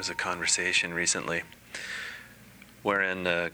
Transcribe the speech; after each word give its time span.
Was 0.00 0.08
a 0.08 0.14
conversation 0.14 0.94
recently 0.94 1.42
wherein 2.82 3.26
a 3.26 3.50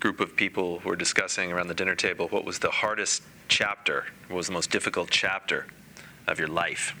group 0.00 0.18
of 0.18 0.34
people 0.34 0.80
were 0.84 0.96
discussing 0.96 1.52
around 1.52 1.68
the 1.68 1.74
dinner 1.74 1.94
table 1.94 2.26
what 2.26 2.44
was 2.44 2.58
the 2.58 2.70
hardest 2.70 3.22
chapter, 3.46 4.06
what 4.26 4.38
was 4.38 4.48
the 4.48 4.52
most 4.52 4.72
difficult 4.72 5.08
chapter 5.08 5.68
of 6.26 6.36
your 6.36 6.48
life. 6.48 6.96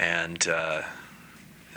And 0.00 0.48
uh, 0.48 0.82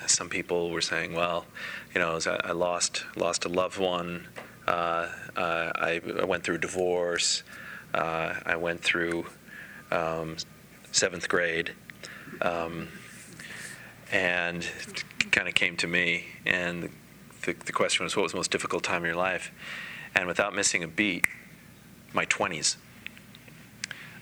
some 0.08 0.28
people 0.28 0.72
were 0.72 0.82
saying, 0.82 1.14
well, 1.14 1.46
you 1.94 2.02
know, 2.02 2.20
I 2.44 2.52
lost 2.52 3.06
lost 3.16 3.46
a 3.46 3.50
loved 3.50 3.78
one. 3.78 4.28
Uh, 4.68 5.08
uh, 5.36 5.72
I, 5.76 6.02
I, 6.20 6.26
went 6.26 6.44
through 6.44 6.58
divorce. 6.58 7.44
Uh, 7.94 8.34
I 8.44 8.56
went 8.56 8.82
through 8.84 9.28
um, 9.92 10.36
seventh 10.92 11.30
grade, 11.30 11.74
um, 12.42 12.88
and 14.12 14.68
kind 15.32 15.48
of 15.48 15.54
came 15.54 15.76
to 15.78 15.88
me. 15.88 16.26
And 16.46 16.90
the, 17.44 17.54
the 17.54 17.72
question 17.72 18.04
was, 18.04 18.16
what 18.16 18.24
was 18.24 18.32
the 18.32 18.38
most 18.38 18.52
difficult 18.52 18.84
time 18.84 19.04
of 19.04 19.06
your 19.06 19.16
life? 19.16 19.52
And 20.16 20.28
without 20.28 20.56
missing 20.56 20.84
a 20.84 20.88
beat, 20.88 21.26
my 22.14 22.26
20s. 22.26 22.78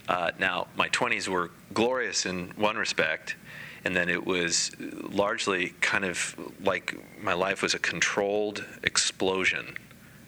Uh, 0.08 0.32
now, 0.40 0.68
my 0.76 0.90
20s 0.90 1.28
were 1.28 1.52
glorious 1.74 2.26
in 2.26 2.52
one 2.56 2.78
respect, 2.78 3.36
and 3.84 3.96
then 3.96 4.10
it 4.10 4.26
was 4.26 4.72
largely 4.80 5.70
kind 5.82 6.06
of 6.06 6.36
like 6.64 6.98
my 7.22 7.34
life 7.34 7.62
was 7.62 7.74
a 7.74 7.80
controlled 7.80 8.66
explosion. 8.84 9.78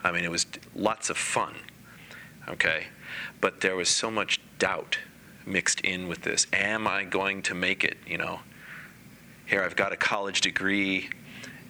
I 0.03 0.11
mean, 0.11 0.23
it 0.23 0.31
was 0.31 0.45
lots 0.75 1.09
of 1.09 1.17
fun, 1.17 1.53
okay? 2.47 2.88
But 3.41 3.61
there 3.61 3.75
was 3.75 3.89
so 3.89 4.09
much 4.09 4.39
doubt 4.58 4.97
mixed 5.45 5.81
in 5.81 6.08
with 6.08 6.22
this. 6.22 6.47
Am 6.53 6.88
I 6.88 7.03
going 7.03 7.41
to 7.44 7.53
make 7.53 7.83
it? 7.83 7.97
You 8.08 8.17
know, 8.17 8.39
here 9.48 9.64
I've 9.64 9.78
got 9.78 9.94
a 9.94 9.98
college 9.98 10.42
degree 10.42 11.09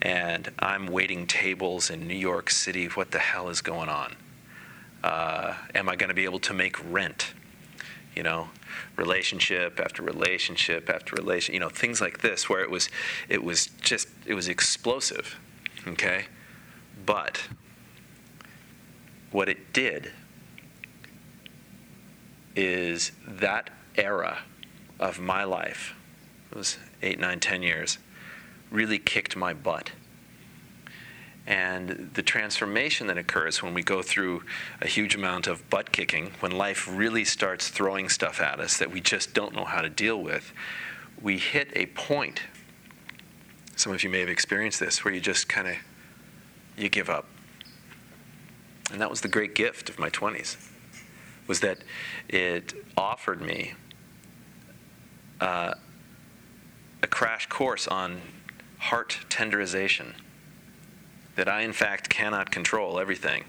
and 0.02 0.52
I'm 0.60 0.88
waiting 0.88 1.28
tables 1.28 1.92
in 1.92 2.08
New 2.08 2.16
York 2.16 2.50
City. 2.50 2.88
What 2.88 3.12
the 3.12 3.20
hell 3.20 3.50
is 3.50 3.62
going 3.62 3.88
on? 3.88 4.16
Uh, 5.04 5.54
am 5.76 5.88
I 5.88 5.96
going 5.96 6.10
to 6.10 6.16
be 6.16 6.26
able 6.26 6.40
to 6.40 6.54
make 6.54 6.76
rent? 6.92 7.34
You 8.16 8.24
know, 8.24 8.50
relationship 8.96 9.80
after 9.80 10.02
relationship 10.02 10.90
after 10.90 11.16
relation, 11.16 11.54
you 11.54 11.60
know, 11.60 11.70
things 11.70 12.02
like 12.02 12.22
this 12.22 12.50
where 12.50 12.62
it 12.62 12.72
was 12.72 12.90
it 13.30 13.44
was 13.44 13.68
just 13.82 14.08
it 14.26 14.34
was 14.34 14.48
explosive. 14.48 15.38
Okay? 15.88 16.26
But 17.06 17.48
what 19.32 19.50
it 19.50 19.72
did 19.72 20.12
is 22.56 23.12
that 23.28 23.70
era 23.96 24.40
of 25.00 25.20
my 25.20 25.44
life, 25.44 25.94
it 26.52 26.58
was 26.58 26.78
eight, 27.02 27.20
nine, 27.20 27.40
ten 27.40 27.62
years, 27.62 27.98
really 28.72 29.00
kicked 29.00 29.36
my 29.36 29.54
butt 29.54 29.92
and 31.48 32.10
the 32.14 32.22
transformation 32.22 33.08
that 33.08 33.18
occurs 33.18 33.64
when 33.64 33.74
we 33.74 33.82
go 33.82 34.02
through 34.02 34.44
a 34.82 34.88
huge 34.88 35.16
amount 35.16 35.48
of 35.48 35.68
butt 35.70 35.94
kicking, 35.94 36.32
when 36.42 36.52
life 36.52 36.90
really 36.92 37.24
starts 37.24 37.70
throwing 37.70 38.10
stuff 38.10 38.42
at 38.42 38.60
us 38.60 38.78
that 38.78 38.92
we 38.92 39.00
just 39.00 39.34
don't 39.34 39.56
know 39.56 39.64
how 39.64 39.82
to 39.82 39.90
deal 39.90 40.22
with, 40.22 40.52
we 41.22 41.38
hit 41.38 41.70
a 41.74 41.86
point. 41.86 42.42
Some 43.78 43.94
of 43.94 44.04
you 44.04 44.10
may 44.10 44.20
have 44.20 44.30
experienced 44.30 44.82
this 44.82 45.06
where 45.06 45.14
you 45.14 45.22
just 45.22 45.48
kind 45.48 45.70
of 45.70 45.76
you 46.78 46.90
give 46.90 47.10
up. 47.10 47.28
And 48.92 49.00
that 49.00 49.10
was 49.10 49.22
the 49.22 49.30
great 49.30 49.56
gift 49.56 49.90
of 49.90 49.98
my 49.98 50.10
20s 50.10 50.58
was 51.48 51.62
that 51.62 51.78
it 52.28 52.74
offered 52.98 53.42
me 53.42 53.74
uh, 55.40 55.74
a 57.02 57.08
crash 57.08 57.48
course 57.48 57.88
on 57.88 58.22
heart 58.80 59.20
tenderization 59.30 60.14
that 61.36 61.48
I, 61.48 61.62
in 61.62 61.74
fact, 61.74 62.10
cannot 62.10 62.52
control 62.52 63.00
everything. 63.00 63.46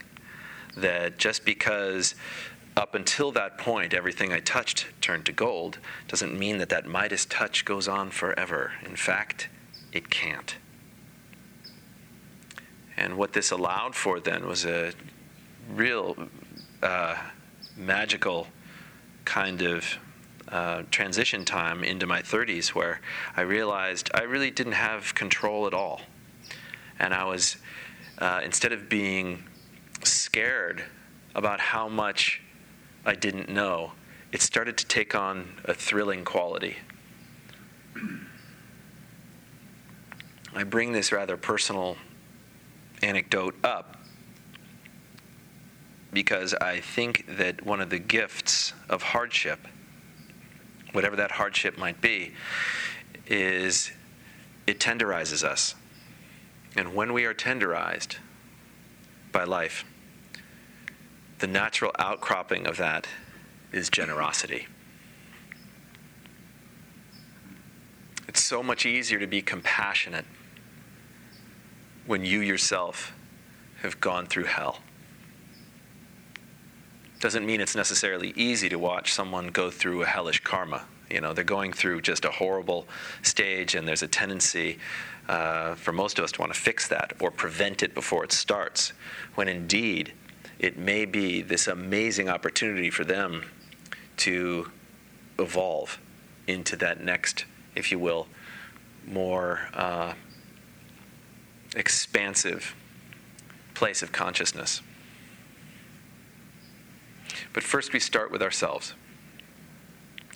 That 0.76 1.19
just 1.19 1.44
because 1.44 2.14
up 2.76 2.94
until 2.94 3.32
that 3.32 3.59
point 3.59 3.92
everything 3.92 4.32
I 4.32 4.38
touched 4.38 4.86
turned 5.00 5.26
to 5.26 5.32
gold 5.32 5.78
doesn't 6.06 6.38
mean 6.38 6.59
that 6.59 6.69
that 6.69 6.86
Midas 6.86 7.25
touch 7.25 7.64
goes 7.64 7.88
on 7.88 8.10
forever. 8.10 8.72
In 8.84 8.94
fact, 8.94 9.48
it 9.92 10.10
can't. 10.10 10.56
And 12.97 13.16
what 13.16 13.32
this 13.32 13.50
allowed 13.50 13.94
for 13.94 14.20
then 14.20 14.47
was 14.47 14.65
a 14.65 14.92
real 15.75 16.16
uh, 16.82 17.16
magical 17.76 18.47
kind 19.25 19.62
of 19.62 19.98
uh, 20.50 20.82
transition 20.91 21.44
time 21.44 21.84
into 21.84 22.06
my 22.06 22.22
30s 22.22 22.69
where 22.69 23.00
I 23.36 23.42
realized 23.42 24.10
I 24.14 24.22
really 24.22 24.50
didn't 24.50 24.72
have 24.72 25.14
control 25.14 25.66
at 25.66 25.75
all. 25.75 26.03
And 26.98 27.14
I 27.14 27.25
was 27.25 27.56
uh, 28.19 28.41
instead 28.44 28.72
of 28.72 28.88
being 28.88 29.44
scared 30.03 30.84
about 31.34 31.60
how 31.60 31.88
much 31.88 32.42
I 33.04 33.14
didn't 33.14 33.48
know, 33.48 33.92
it 34.32 34.42
started 34.42 34.76
to 34.78 34.86
take 34.86 35.14
on 35.14 35.60
a 35.64 35.75
thrilling 35.75 36.25
quality. 36.25 36.76
I 40.54 40.65
bring 40.65 40.92
this 40.92 41.12
rather 41.12 41.36
personal 41.36 41.97
anecdote 43.03 43.54
up 43.62 43.97
because 46.12 46.54
I 46.54 46.80
think 46.80 47.25
that 47.36 47.65
one 47.65 47.80
of 47.80 47.91
the 47.91 47.98
gifts 47.98 48.72
of 48.88 49.03
hardship, 49.03 49.69
whatever 50.93 51.16
that 51.16 51.32
hardship 51.32 51.78
might 51.78 52.00
be, 52.00 52.32
is 53.26 53.93
it 54.66 54.78
tenderizes 54.78 55.44
us. 55.44 55.75
And 56.76 56.94
when 56.94 57.12
we 57.12 57.25
are 57.25 57.34
tenderized 57.34 58.16
by 59.32 59.44
life, 59.44 59.84
the 61.38 61.47
natural 61.47 61.93
outcropping 61.98 62.66
of 62.66 62.77
that 62.78 63.06
is 63.72 63.88
generosity. 63.88 64.66
It's 68.27 68.43
so 68.43 68.62
much 68.62 68.84
easier 68.84 69.19
to 69.19 69.27
be 69.27 69.41
compassionate 69.41 70.27
when 72.06 72.25
you 72.25 72.41
yourself 72.41 73.15
have 73.82 74.00
gone 74.00 74.27
through 74.27 74.44
hell. 74.44 74.81
Doesn't 77.21 77.45
mean 77.45 77.61
it's 77.61 77.75
necessarily 77.75 78.33
easy 78.37 78.69
to 78.69 78.79
watch 78.79 79.12
someone 79.12 79.49
go 79.49 79.71
through 79.71 80.03
a 80.03 80.06
hellish 80.06 80.41
karma. 80.45 80.84
You 81.11 81.21
know, 81.21 81.33
they're 81.33 81.43
going 81.43 81.73
through 81.73 82.03
just 82.03 82.25
a 82.25 82.31
horrible 82.31 82.87
stage, 83.23 83.75
and 83.75 83.89
there's 83.89 84.03
a 84.03 84.09
tendency 84.09 84.79
uh, 85.28 85.75
for 85.75 85.93
most 85.93 86.19
of 86.19 86.25
us 86.25 86.33
to 86.33 86.41
want 86.41 86.55
to 86.55 86.59
fix 86.59 86.87
that 86.89 87.15
or 87.21 87.31
prevent 87.31 87.83
it 87.83 87.95
before 87.95 88.25
it 88.25 88.33
starts, 88.33 88.93
when 89.34 89.49
indeed 89.49 90.12
it 90.59 90.78
may 90.78 91.04
be 91.04 91.42
this 91.42 91.66
amazing 91.66 92.28
opportunity 92.28 92.91
for 92.91 93.04
them 93.04 93.45
to 94.19 94.71
evolve 95.39 95.98
into 96.47 96.77
that 96.77 97.03
next, 97.03 97.45
if 97.75 97.91
you 97.91 97.98
will, 97.98 98.27
more 99.07 99.69
uh, 99.75 100.13
expansive 101.75 102.75
place 103.75 104.03
of 104.03 104.13
consciousness. 104.13 104.83
But 107.53 107.62
first, 107.62 107.92
we 107.92 108.00
start 108.00 108.30
with 108.30 108.42
ourselves. 108.42 108.95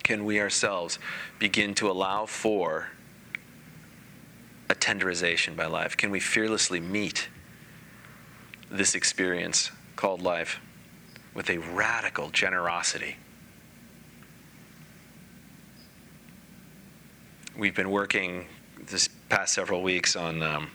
Can 0.03 0.25
we 0.25 0.41
ourselves 0.41 0.99
begin 1.39 1.75
to 1.75 1.91
allow 1.91 2.27
for 2.27 2.89
a 4.69 4.75
tenderization 4.75 5.55
by 5.57 5.67
life? 5.67 5.97
Can 5.97 6.11
we 6.11 6.19
fearlessly 6.19 6.81
meet 6.81 7.29
this 8.71 8.95
experience 8.95 9.71
called 9.97 10.23
life 10.23 10.61
with 11.35 11.51
a 11.51 11.59
radical 11.59 12.31
generosity? 12.31 13.17
We've 17.57 17.75
been 17.75 17.91
working 17.91 18.47
this 18.87 19.09
past 19.29 19.55
several 19.55 19.83
weeks 19.83 20.17
on 20.17 20.43
um, 20.43 20.71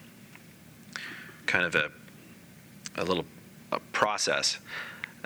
kind 1.48 1.66
of 1.66 1.76
a, 1.76 1.92
a 2.96 3.04
little 3.04 3.26
a 3.72 3.80
process 3.92 4.60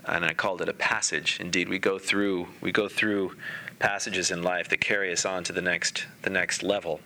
and 0.05 0.25
I 0.25 0.33
called 0.33 0.61
it 0.61 0.69
a 0.69 0.73
passage. 0.73 1.37
Indeed, 1.39 1.69
we 1.69 1.79
go 1.79 1.99
through 1.99 2.47
we 2.61 2.71
go 2.71 2.87
through 2.87 3.35
passages 3.79 4.31
in 4.31 4.43
life 4.43 4.69
that 4.69 4.81
carry 4.81 5.11
us 5.11 5.25
on 5.25 5.43
to 5.45 5.53
the 5.53 5.61
next 5.61 6.05
the 6.21 6.29
next 6.29 6.63
level, 6.63 6.99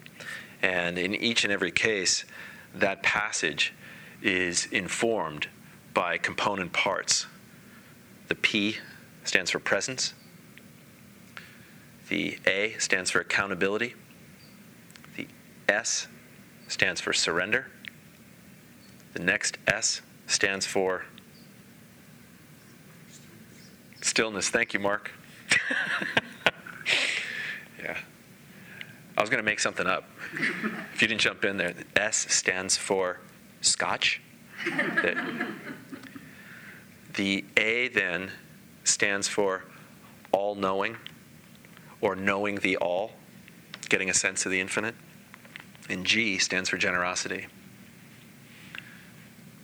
and 0.62 0.98
in 0.98 1.16
each 1.16 1.44
and 1.44 1.52
every 1.52 1.72
case, 1.72 2.26
that 2.74 3.04
passage 3.04 3.74
is 4.22 4.66
informed 4.72 5.48
by 5.94 6.18
component 6.18 6.74
parts. 6.74 7.28
The 8.28 8.36
P 8.36 8.78
stands 9.24 9.52
for 9.52 9.60
presence. 9.60 10.14
The 12.10 12.38
A 12.46 12.76
stands 12.80 13.12
for 13.12 13.20
accountability. 13.20 13.96
The 15.16 15.28
S 15.68 16.08
stands 16.68 17.02
for 17.02 17.14
surrender. 17.14 17.68
The 19.14 19.20
next 19.20 19.58
S 19.68 20.02
stands 20.28 20.66
for 20.66 21.06
stillness. 24.06 24.50
Thank 24.50 24.74
you, 24.74 24.80
Mark. 24.80 25.12
yeah. 27.82 27.98
I 29.18 29.22
was 29.22 29.30
going 29.30 29.42
to 29.42 29.46
make 29.46 29.60
something 29.60 29.88
up. 29.88 30.06
If 30.94 31.02
you 31.02 31.08
didn't 31.08 31.22
jump 31.22 31.44
in 31.44 31.58
there, 31.58 31.74
the 31.74 31.86
S 31.96 32.28
stands 32.34 32.78
for 32.78 33.20
scotch. 33.62 34.22
The, 34.66 35.48
the 37.16 37.46
A 37.58 37.88
then 37.90 38.32
stands 38.84 39.28
for 39.28 39.64
all 40.32 40.56
knowing 40.56 40.98
or 42.02 42.16
knowing 42.16 42.56
the 42.58 42.78
all, 42.78 43.14
getting 43.90 44.10
a 44.10 44.14
sense 44.14 44.46
of 44.46 44.52
the 44.52 44.60
infinite. 44.60 44.96
And 45.90 46.06
G 46.06 46.38
stands 46.38 46.70
for 46.70 46.78
generosity. 46.78 47.48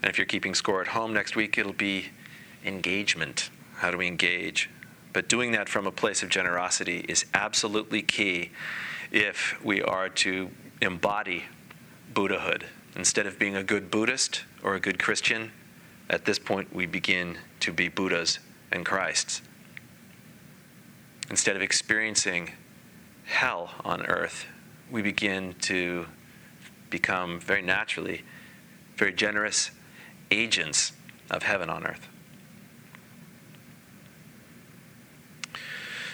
And 0.01 0.09
if 0.09 0.17
you're 0.17 0.25
keeping 0.25 0.55
score 0.55 0.81
at 0.81 0.87
home 0.87 1.13
next 1.13 1.35
week, 1.35 1.57
it'll 1.57 1.73
be 1.73 2.09
engagement. 2.65 3.49
How 3.81 3.89
do 3.89 3.97
we 3.97 4.05
engage? 4.05 4.69
But 5.11 5.27
doing 5.27 5.51
that 5.53 5.67
from 5.67 5.87
a 5.87 5.91
place 5.91 6.21
of 6.21 6.29
generosity 6.29 7.03
is 7.09 7.25
absolutely 7.33 8.03
key 8.03 8.51
if 9.11 9.59
we 9.63 9.81
are 9.81 10.07
to 10.07 10.51
embody 10.81 11.45
Buddhahood. 12.13 12.65
Instead 12.95 13.25
of 13.25 13.39
being 13.39 13.55
a 13.55 13.63
good 13.63 13.89
Buddhist 13.89 14.43
or 14.63 14.75
a 14.75 14.79
good 14.79 14.99
Christian, 14.99 15.51
at 16.11 16.25
this 16.25 16.37
point 16.37 16.73
we 16.75 16.85
begin 16.85 17.39
to 17.61 17.73
be 17.73 17.87
Buddhas 17.87 18.37
and 18.71 18.85
Christs. 18.85 19.41
Instead 21.31 21.55
of 21.55 21.63
experiencing 21.63 22.51
hell 23.25 23.71
on 23.83 24.05
earth, 24.05 24.45
we 24.91 25.01
begin 25.01 25.55
to 25.61 26.05
become 26.91 27.39
very 27.39 27.63
naturally 27.63 28.21
very 28.95 29.11
generous 29.11 29.71
agents 30.29 30.91
of 31.31 31.41
heaven 31.41 31.67
on 31.67 31.87
earth. 31.87 32.10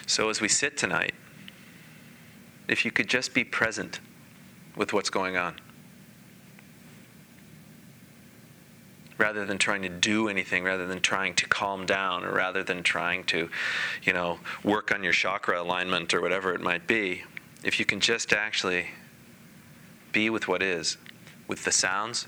So, 0.08 0.30
as 0.30 0.40
we 0.40 0.48
sit 0.48 0.78
tonight, 0.78 1.14
if 2.66 2.86
you 2.86 2.90
could 2.90 3.08
just 3.08 3.34
be 3.34 3.44
present 3.44 4.00
with 4.74 4.94
what's 4.94 5.10
going 5.10 5.36
on, 5.36 5.60
rather 9.18 9.44
than 9.44 9.58
trying 9.58 9.82
to 9.82 9.90
do 9.90 10.28
anything, 10.28 10.64
rather 10.64 10.86
than 10.86 11.02
trying 11.02 11.34
to 11.34 11.46
calm 11.46 11.84
down, 11.84 12.24
or 12.24 12.32
rather 12.32 12.64
than 12.64 12.82
trying 12.82 13.22
to, 13.24 13.50
you 14.02 14.14
know, 14.14 14.40
work 14.64 14.90
on 14.90 15.04
your 15.04 15.12
chakra 15.12 15.60
alignment 15.60 16.14
or 16.14 16.22
whatever 16.22 16.54
it 16.54 16.62
might 16.62 16.86
be, 16.86 17.22
if 17.62 17.78
you 17.78 17.84
can 17.84 18.00
just 18.00 18.32
actually 18.32 18.86
be 20.12 20.30
with 20.30 20.48
what 20.48 20.62
is, 20.62 20.96
with 21.48 21.66
the 21.66 21.72
sounds, 21.72 22.26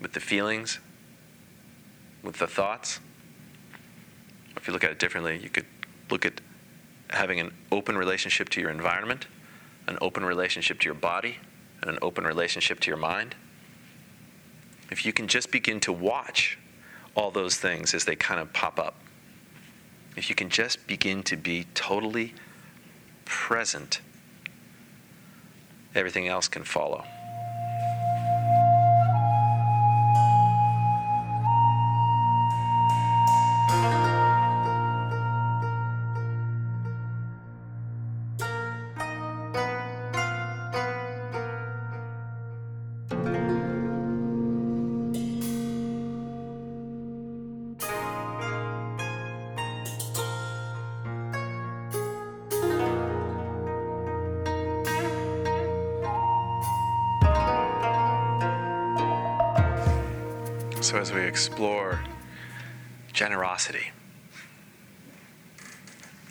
with 0.00 0.12
the 0.12 0.20
feelings, 0.20 0.78
with 2.22 2.38
the 2.38 2.46
thoughts. 2.46 3.00
If 4.68 4.72
you 4.72 4.74
look 4.74 4.84
at 4.84 4.90
it 4.90 4.98
differently, 4.98 5.40
you 5.42 5.48
could 5.48 5.64
look 6.10 6.26
at 6.26 6.42
having 7.08 7.40
an 7.40 7.54
open 7.72 7.96
relationship 7.96 8.50
to 8.50 8.60
your 8.60 8.68
environment, 8.68 9.26
an 9.86 9.96
open 10.02 10.26
relationship 10.26 10.78
to 10.80 10.84
your 10.84 10.94
body, 10.94 11.38
and 11.80 11.90
an 11.90 11.98
open 12.02 12.24
relationship 12.24 12.78
to 12.80 12.90
your 12.90 12.98
mind. 12.98 13.34
If 14.90 15.06
you 15.06 15.14
can 15.14 15.26
just 15.26 15.50
begin 15.50 15.80
to 15.80 15.90
watch 15.90 16.58
all 17.14 17.30
those 17.30 17.56
things 17.56 17.94
as 17.94 18.04
they 18.04 18.14
kind 18.14 18.38
of 18.38 18.52
pop 18.52 18.78
up, 18.78 18.96
if 20.18 20.28
you 20.28 20.36
can 20.36 20.50
just 20.50 20.86
begin 20.86 21.22
to 21.22 21.36
be 21.38 21.64
totally 21.72 22.34
present, 23.24 24.02
everything 25.94 26.28
else 26.28 26.46
can 26.46 26.62
follow. 26.62 27.06
So, 60.88 60.96
as 60.96 61.12
we 61.12 61.20
explore 61.20 62.00
generosity, 63.12 63.90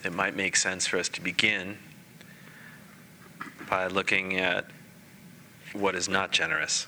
it 0.03 0.11
might 0.11 0.35
make 0.35 0.55
sense 0.55 0.87
for 0.87 0.97
us 0.97 1.09
to 1.09 1.21
begin 1.21 1.77
by 3.69 3.85
looking 3.85 4.35
at 4.37 4.65
what 5.73 5.93
is 5.93 6.09
not 6.09 6.31
generous, 6.31 6.87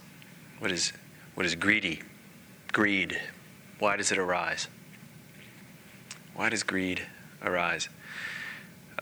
what 0.57 0.71
is, 0.71 0.93
what 1.35 1.45
is 1.45 1.53
greedy, 1.53 2.01
greed. 2.71 3.21
Why 3.77 3.97
does 3.97 4.11
it 4.11 4.17
arise? 4.17 4.67
Why 6.33 6.49
does 6.49 6.63
greed 6.63 7.03
arise? 7.43 7.87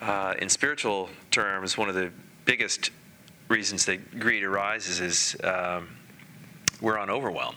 Uh, 0.02 0.34
in 0.40 0.50
spiritual 0.50 1.08
terms, 1.32 1.78
one 1.78 1.88
of 1.88 1.96
the 1.96 2.12
biggest 2.44 2.92
reasons 3.48 3.86
that 3.86 4.20
greed 4.20 4.44
arises 4.44 5.00
is 5.00 5.38
um, 5.46 5.88
we're 6.82 6.98
on 6.98 7.10
overwhelm 7.10 7.56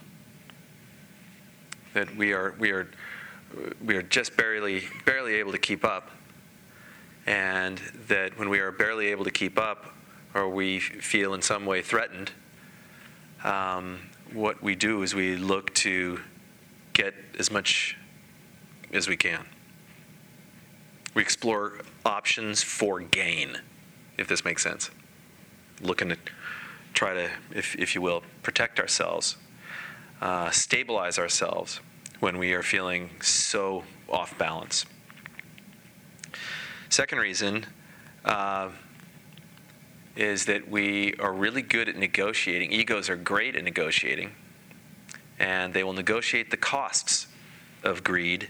that 1.95 2.15
we 2.17 2.33
are 2.33 2.55
we 2.59 2.71
are 2.71 2.89
we 3.85 3.97
are 3.97 4.03
just 4.03 4.37
barely 4.37 4.85
barely 5.05 5.35
able 5.35 5.53
to 5.53 5.59
keep 5.59 5.85
up, 5.85 6.11
and 7.27 7.79
that 8.09 8.39
when 8.39 8.49
we 8.49 8.61
are 8.61 8.70
barely 8.70 9.09
able 9.09 9.25
to 9.25 9.31
keep 9.31 9.59
up, 9.59 9.94
or 10.35 10.49
we 10.49 10.79
feel 10.79 11.35
in 11.35 11.43
some 11.43 11.67
way 11.67 11.82
threatened, 11.82 12.31
um, 13.44 13.99
what 14.32 14.63
we 14.63 14.75
do 14.75 15.03
is 15.03 15.15
we 15.15 15.37
look 15.37 15.75
to 15.75 16.20
get 16.93 17.15
as 17.39 17.51
much 17.51 17.97
as 18.93 19.09
we 19.09 19.17
can. 19.17 19.44
We 21.15 21.23
explore 21.23 21.81
options 22.05 22.63
for 22.63 23.01
gain, 23.01 23.59
if 24.17 24.29
this 24.29 24.44
makes 24.44 24.63
sense. 24.63 24.91
Looking 25.81 26.11
to 26.11 26.17
try 26.94 27.15
to, 27.15 27.31
if, 27.53 27.75
if 27.77 27.94
you 27.94 28.01
will, 28.01 28.23
protect 28.43 28.79
ourselves 28.79 29.37
uh, 30.20 30.50
stabilize 30.50 31.19
ourselves 31.19 31.81
when 32.20 32.39
we 32.39 32.53
are 32.53 32.62
feeling 32.62 33.10
so 33.20 33.84
off 34.08 34.36
balance. 34.39 34.84
Second 36.89 37.19
reason 37.19 37.67
uh, 38.24 38.69
is 40.17 40.44
that 40.44 40.69
we 40.69 41.15
are 41.15 41.32
really 41.32 41.62
good 41.62 41.89
at 41.89 41.96
negotiating. 41.96 42.72
Egos 42.72 43.08
are 43.08 43.17
great 43.17 43.56
at 43.56 43.65
negotiating, 43.65 44.32
and 45.39 45.72
they 45.72 45.84
will 45.84 45.93
negotiate 45.93 46.50
the 46.50 46.56
costs 46.56 47.27
of 47.82 48.05
greed 48.05 48.48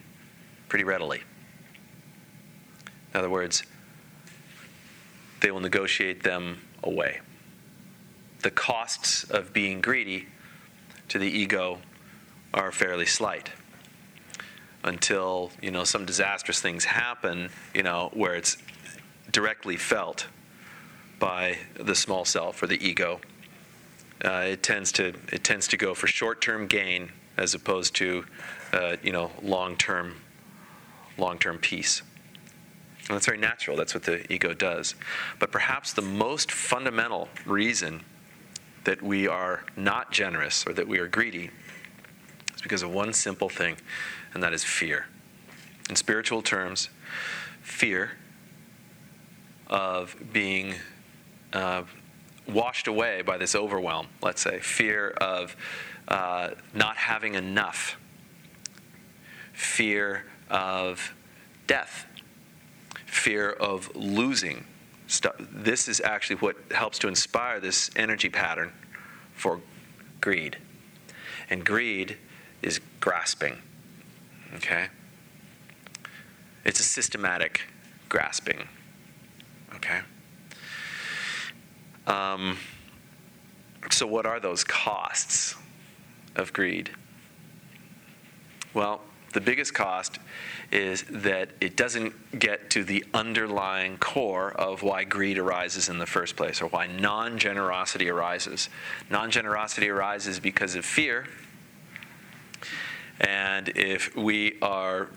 pretty 0.68 0.84
readily. 0.84 1.22
In 3.12 3.20
other 3.20 3.30
words, 3.30 3.62
they 5.40 5.50
will 5.50 5.60
negotiate 5.60 6.22
them 6.22 6.60
away. 6.82 7.20
The 8.42 8.50
costs 8.50 9.24
of 9.24 9.52
being 9.52 9.80
greedy 9.80 10.26
to 11.10 11.18
the 11.18 11.28
ego 11.28 11.78
are 12.54 12.72
fairly 12.72 13.06
slight. 13.06 13.50
Until 14.82 15.50
you 15.60 15.70
know 15.70 15.84
some 15.84 16.06
disastrous 16.06 16.60
things 16.60 16.86
happen 16.86 17.50
you 17.74 17.82
know 17.82 18.10
where 18.14 18.34
it's 18.34 18.56
directly 19.30 19.76
felt 19.76 20.26
by 21.18 21.58
the 21.74 21.94
small 21.94 22.24
self 22.24 22.62
or 22.62 22.66
the 22.66 22.82
ego 22.82 23.20
uh, 24.24 24.44
it 24.46 24.62
tends 24.62 24.90
to 24.92 25.12
it 25.30 25.44
tends 25.44 25.68
to 25.68 25.76
go 25.76 25.94
for 25.94 26.06
short-term 26.06 26.66
gain 26.66 27.10
as 27.36 27.54
opposed 27.54 27.94
to 27.96 28.24
uh, 28.72 28.96
you 29.02 29.12
know 29.12 29.30
long-term 29.42 30.16
long-term 31.18 31.58
peace. 31.58 32.02
And 33.08 33.16
that's 33.16 33.26
very 33.26 33.38
natural. 33.38 33.76
That's 33.76 33.92
what 33.92 34.04
the 34.04 34.30
ego 34.32 34.54
does. 34.54 34.94
But 35.38 35.50
perhaps 35.50 35.92
the 35.92 36.02
most 36.02 36.52
fundamental 36.52 37.28
reason 37.44 38.04
that 38.84 39.02
we 39.02 39.28
are 39.28 39.64
not 39.76 40.10
generous 40.10 40.66
or 40.66 40.72
that 40.72 40.88
we 40.88 40.98
are 40.98 41.08
greedy 41.08 41.50
is 42.54 42.62
because 42.62 42.82
of 42.82 42.90
one 42.90 43.12
simple 43.12 43.48
thing, 43.48 43.76
and 44.34 44.42
that 44.42 44.52
is 44.52 44.64
fear. 44.64 45.06
In 45.88 45.96
spiritual 45.96 46.42
terms, 46.42 46.88
fear 47.62 48.12
of 49.66 50.14
being 50.32 50.74
uh, 51.52 51.82
washed 52.48 52.86
away 52.86 53.22
by 53.22 53.38
this 53.38 53.54
overwhelm, 53.54 54.08
let's 54.22 54.42
say, 54.42 54.60
fear 54.60 55.10
of 55.10 55.56
uh, 56.08 56.50
not 56.74 56.96
having 56.96 57.34
enough, 57.34 57.96
fear 59.52 60.24
of 60.50 61.14
death, 61.66 62.06
fear 63.06 63.50
of 63.50 63.94
losing. 63.94 64.64
Stuff. 65.10 65.34
This 65.40 65.88
is 65.88 66.00
actually 66.00 66.36
what 66.36 66.54
helps 66.70 66.96
to 67.00 67.08
inspire 67.08 67.58
this 67.58 67.90
energy 67.96 68.28
pattern 68.28 68.72
for 69.34 69.60
greed. 70.20 70.56
And 71.50 71.66
greed 71.66 72.16
is 72.62 72.80
grasping. 73.00 73.58
Okay? 74.54 74.86
It's 76.64 76.78
a 76.78 76.84
systematic 76.84 77.62
grasping. 78.08 78.68
Okay? 79.74 79.98
Um, 82.06 82.56
so, 83.90 84.06
what 84.06 84.26
are 84.26 84.38
those 84.38 84.62
costs 84.62 85.56
of 86.36 86.52
greed? 86.52 86.88
Well, 88.74 89.00
the 89.32 89.40
biggest 89.40 89.74
cost 89.74 90.18
is 90.72 91.04
that 91.08 91.50
it 91.60 91.76
doesn't 91.76 92.38
get 92.38 92.70
to 92.70 92.84
the 92.84 93.04
underlying 93.14 93.96
core 93.98 94.52
of 94.52 94.82
why 94.82 95.04
greed 95.04 95.38
arises 95.38 95.88
in 95.88 95.98
the 95.98 96.06
first 96.06 96.36
place 96.36 96.60
or 96.60 96.66
why 96.66 96.86
non 96.86 97.38
generosity 97.38 98.08
arises. 98.08 98.68
Non 99.08 99.30
generosity 99.30 99.88
arises 99.88 100.40
because 100.40 100.74
of 100.74 100.84
fear. 100.84 101.26
And 103.20 103.68
if 103.70 104.16
we 104.16 104.58
are 104.62 105.08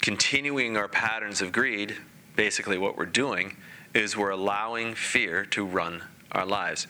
continuing 0.00 0.76
our 0.76 0.88
patterns 0.88 1.42
of 1.42 1.52
greed, 1.52 1.96
basically 2.36 2.78
what 2.78 2.96
we're 2.96 3.06
doing 3.06 3.56
is 3.92 4.16
we're 4.16 4.30
allowing 4.30 4.94
fear 4.94 5.44
to 5.46 5.64
run 5.64 6.02
our 6.32 6.46
lives. 6.46 6.86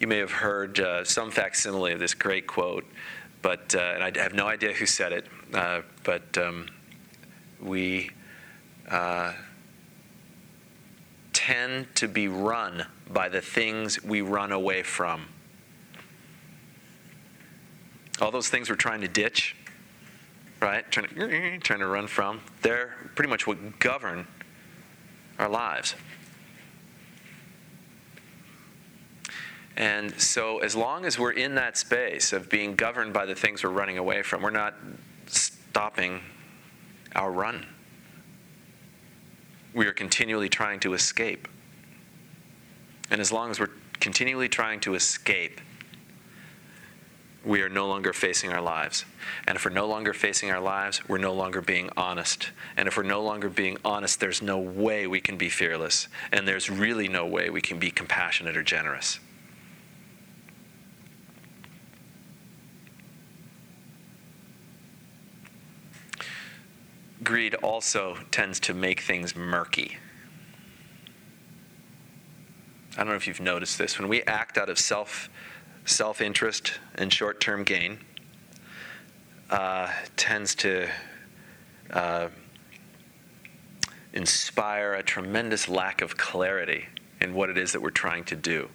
You 0.00 0.06
may 0.08 0.18
have 0.18 0.32
heard 0.32 0.80
uh, 0.80 1.04
some 1.04 1.30
facsimile 1.30 1.92
of 1.92 2.00
this 2.00 2.12
great 2.14 2.46
quote, 2.46 2.84
but 3.40 3.74
uh, 3.74 3.78
and 3.78 4.02
I 4.02 4.20
have 4.20 4.34
no 4.34 4.46
idea 4.46 4.72
who 4.72 4.86
said 4.86 5.12
it, 5.12 5.26
uh, 5.54 5.82
but 6.04 6.36
um, 6.38 6.66
we 7.60 8.10
uh, 8.88 9.32
tend 11.32 11.94
to 11.96 12.08
be 12.08 12.28
run 12.28 12.86
by 13.08 13.28
the 13.28 13.40
things 13.40 14.02
we 14.02 14.20
run 14.20 14.52
away 14.52 14.82
from. 14.82 15.26
All 18.20 18.30
those 18.30 18.48
things 18.48 18.68
we're 18.68 18.76
trying 18.76 19.00
to 19.00 19.08
ditch, 19.08 19.56
right? 20.60 20.88
Trying 20.90 21.08
to, 21.08 21.58
trying 21.62 21.80
to 21.80 21.86
run 21.86 22.06
from, 22.06 22.40
they're 22.62 22.94
pretty 23.14 23.30
much 23.30 23.46
what 23.46 23.78
govern 23.78 24.26
our 25.38 25.48
lives. 25.48 25.94
And 29.76 30.20
so, 30.20 30.58
as 30.58 30.76
long 30.76 31.06
as 31.06 31.18
we're 31.18 31.30
in 31.32 31.54
that 31.54 31.78
space 31.78 32.34
of 32.34 32.50
being 32.50 32.74
governed 32.74 33.14
by 33.14 33.24
the 33.24 33.34
things 33.34 33.64
we're 33.64 33.70
running 33.70 33.96
away 33.96 34.20
from, 34.20 34.42
we're 34.42 34.50
not 34.50 34.74
stopping 35.70 36.20
our 37.14 37.30
run. 37.30 37.64
We 39.72 39.86
are 39.86 39.92
continually 39.92 40.48
trying 40.48 40.80
to 40.80 40.94
escape. 40.94 41.46
And 43.08 43.20
as 43.20 43.30
long 43.30 43.50
as 43.50 43.60
we're 43.60 43.70
continually 44.00 44.48
trying 44.48 44.80
to 44.80 44.94
escape, 44.94 45.60
we 47.44 47.62
are 47.62 47.68
no 47.68 47.86
longer 47.86 48.12
facing 48.12 48.52
our 48.52 48.60
lives. 48.60 49.04
And 49.46 49.56
if 49.56 49.64
we're 49.64 49.70
no 49.70 49.86
longer 49.86 50.12
facing 50.12 50.50
our 50.50 50.60
lives, 50.60 51.08
we're 51.08 51.18
no 51.18 51.32
longer 51.32 51.60
being 51.62 51.88
honest. 51.96 52.50
And 52.76 52.88
if 52.88 52.96
we're 52.96 53.04
no 53.04 53.22
longer 53.22 53.48
being 53.48 53.78
honest, 53.84 54.18
there's 54.18 54.42
no 54.42 54.58
way 54.58 55.06
we 55.06 55.20
can 55.20 55.38
be 55.38 55.48
fearless. 55.48 56.08
And 56.32 56.46
there's 56.46 56.68
really 56.68 57.08
no 57.08 57.26
way 57.26 57.48
we 57.48 57.60
can 57.60 57.78
be 57.78 57.92
compassionate 57.92 58.56
or 58.56 58.64
generous. 58.64 59.20
Greed 67.30 67.54
also 67.62 68.16
tends 68.32 68.58
to 68.58 68.74
make 68.74 69.02
things 69.02 69.36
murky. 69.36 69.96
I 72.94 73.04
don't 73.04 73.06
know 73.06 73.14
if 73.14 73.28
you've 73.28 73.38
noticed 73.38 73.78
this. 73.78 74.00
When 74.00 74.08
we 74.08 74.22
act 74.22 74.58
out 74.58 74.68
of 74.68 74.80
self 74.80 75.30
self 75.84 76.20
interest 76.20 76.80
and 76.96 77.12
short 77.12 77.40
term 77.40 77.62
gain, 77.62 78.00
uh, 79.48 79.92
tends 80.16 80.56
to 80.56 80.88
uh, 81.92 82.30
inspire 84.12 84.94
a 84.94 85.02
tremendous 85.04 85.68
lack 85.68 86.02
of 86.02 86.16
clarity 86.16 86.86
in 87.20 87.32
what 87.32 87.48
it 87.48 87.56
is 87.56 87.70
that 87.70 87.80
we're 87.80 87.90
trying 87.90 88.24
to 88.24 88.34
do. 88.34 88.68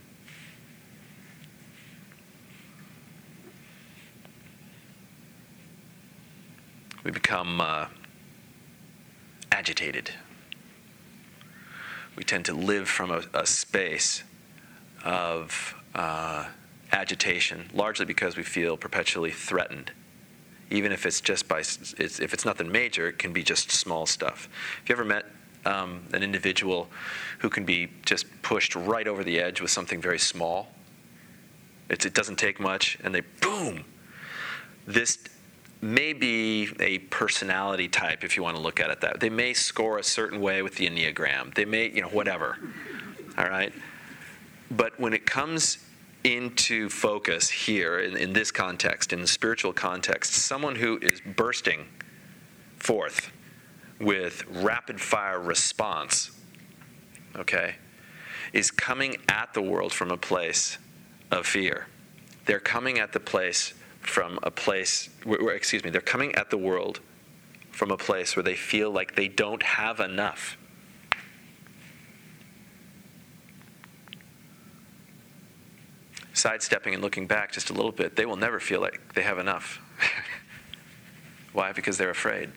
We 7.04 7.12
become 7.12 7.60
uh, 7.60 7.88
agitated. 9.56 10.12
We 12.18 12.24
tend 12.26 12.44
to 12.46 12.54
live 12.54 12.90
from 12.90 13.10
a, 13.10 13.24
a 13.34 13.46
space 13.46 14.24
of 15.06 15.74
uh, 15.94 16.48
agitation, 16.92 17.70
largely 17.74 18.06
because 18.06 18.36
we 18.36 18.44
feel 18.44 18.76
perpetually 18.76 19.32
threatened. 19.32 19.92
Even 20.72 20.92
if 20.92 21.06
it's 21.06 21.22
just 21.22 21.48
by, 21.48 21.60
it's, 21.60 22.20
if 22.20 22.34
it's 22.34 22.44
nothing 22.44 22.70
major, 22.70 23.08
it 23.08 23.18
can 23.18 23.32
be 23.32 23.44
just 23.44 23.72
small 23.72 24.06
stuff. 24.06 24.50
Have 24.80 24.90
you 24.90 24.96
ever 24.96 25.06
met 25.06 25.26
um, 25.66 26.04
an 26.12 26.22
individual 26.22 26.90
who 27.40 27.50
can 27.50 27.64
be 27.64 27.90
just 28.06 28.26
pushed 28.42 28.76
right 28.76 29.08
over 29.08 29.24
the 29.24 29.40
edge 29.40 29.62
with 29.62 29.72
something 29.72 30.02
very 30.02 30.20
small? 30.20 30.68
It's, 31.90 32.06
it 32.06 32.14
doesn't 32.14 32.38
take 32.38 32.60
much, 32.60 32.98
and 33.04 33.16
they 33.16 33.22
boom. 33.40 33.86
This 34.86 35.18
may 35.86 36.14
be 36.14 36.70
a 36.80 37.00
personality 37.00 37.88
type 37.88 38.24
if 38.24 38.36
you 38.36 38.44
want 38.44 38.56
to 38.56 38.62
look 38.62 38.80
at 38.80 38.90
it 38.90 39.02
that 39.02 39.20
they 39.20 39.30
may 39.30 39.54
score 39.54 39.98
a 39.98 40.04
certain 40.04 40.42
way 40.42 40.62
with 40.62 40.76
the 40.76 40.88
enneagram. 40.90 41.54
They 41.54 41.66
may 41.66 41.90
you 41.90 42.02
know 42.02 42.10
whatever 42.10 42.58
all 43.38 43.46
right? 43.46 43.74
But 44.72 45.00
when 45.00 45.14
it 45.14 45.26
comes 45.26 45.78
into 46.24 46.90
focus 46.90 47.50
here 47.50 48.00
in, 48.00 48.18
in 48.18 48.34
this 48.34 48.52
context 48.52 49.14
in 49.14 49.22
the 49.22 49.28
spiritual 49.28 49.72
context 49.74 50.34
someone 50.34 50.76
who 50.76 50.98
is 51.00 51.22
bursting 51.22 51.86
forth 52.78 53.32
with 54.00 54.44
rapid 54.48 55.00
fire 55.00 55.40
response 55.40 56.32
okay 57.36 57.76
is 58.56 58.72
coming 58.72 59.18
at 59.28 59.54
the 59.54 59.62
world 59.62 59.92
from 59.92 60.12
a 60.12 60.18
place 60.18 60.78
of 61.30 61.46
fear. 61.46 61.88
They're 62.46 62.60
coming 62.60 63.00
at 63.00 63.12
the 63.12 63.20
place 63.20 63.74
from 64.08 64.40
a 64.44 64.52
place, 64.52 65.10
where, 65.24 65.52
excuse 65.52 65.84
me, 65.84 65.90
they're 65.90 66.02
coming 66.02 66.34
at 66.36 66.50
the 66.50 66.58
world 66.58 67.00
from 67.72 67.92
a 67.92 67.98
place 67.98 68.36
where 68.36 68.44
they 68.44 68.56
feel 68.56 68.92
like 68.92 69.16
they 69.16 69.28
don't 69.28 69.64
have 69.64 70.00
enough. 70.00 70.58
Sidestepping 76.34 76.94
and 76.94 77.04
looking 77.04 77.28
back 77.28 77.52
just 77.52 77.70
a 77.70 77.74
little 77.74 77.92
bit, 77.92 78.16
they 78.16 78.26
will 78.26 78.36
never 78.36 78.60
feel 78.60 78.82
like 78.82 79.14
they 79.14 79.24
have 79.24 79.38
enough. 79.38 79.80
Why? 81.54 81.72
Because 81.72 81.98
they're 81.98 82.10
afraid. 82.10 82.52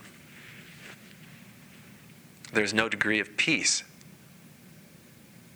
There's 2.52 2.74
no 2.74 2.88
degree 2.88 3.20
of 3.20 3.36
peace 3.36 3.84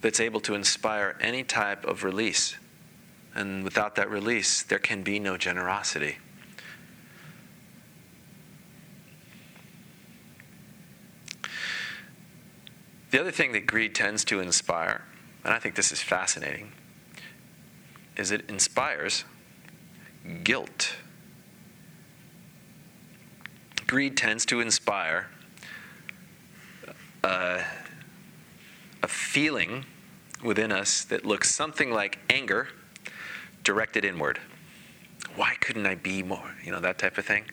that's 0.01 0.21
able 0.21 0.41
to 0.41 0.55
inspire 0.55 1.17
any 1.21 1.43
type 1.45 1.85
of 1.85 2.05
release 2.05 2.57
and 3.35 3.65
without 3.65 3.95
that 3.95 4.11
release, 4.11 4.63
there 4.63 4.79
can 4.79 5.03
be 5.03 5.19
no 5.19 5.37
generosity. 5.37 6.19
The 13.11 13.21
other 13.21 13.31
thing 13.31 13.53
that 13.53 13.67
greed 13.67 13.95
tends 13.95 14.25
to 14.27 14.41
inspire, 14.41 15.03
and 15.45 15.53
I 15.53 15.59
think 15.59 15.75
this 15.75 15.93
is 15.93 16.01
fascinating, 16.01 16.73
is 18.17 18.31
it 18.31 18.49
inspires 18.49 19.25
guilt. 20.45 20.97
Greed 23.87 24.17
tends 24.17 24.47
to 24.47 24.61
inspire 24.61 25.29
a, 27.23 27.63
a 29.03 29.09
feeling 29.09 29.85
within 30.43 30.73
us 30.73 31.05
that 31.05 31.27
looks 31.27 31.55
something 31.55 31.91
like 31.91 32.19
anger 32.31 32.69
directed 33.63 34.05
inward. 34.05 34.39
Why 35.37 35.55
couldn't 35.61 35.87
I 35.87 35.95
be 35.95 36.23
more? 36.23 36.55
You 36.65 36.73
know, 36.73 36.81
that 36.81 36.99
type 36.99 37.19
of 37.19 37.25
thing. 37.25 37.45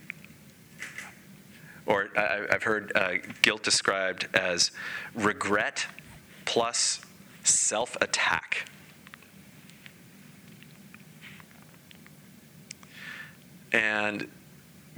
Or 1.85 2.09
I, 2.15 2.45
have 2.51 2.63
heard 2.63 2.91
uh, 2.95 3.13
guilt 3.41 3.63
described 3.63 4.27
as 4.33 4.71
regret 5.15 5.87
plus 6.45 7.01
self 7.43 7.95
attack. 8.01 8.69
And 13.71 14.27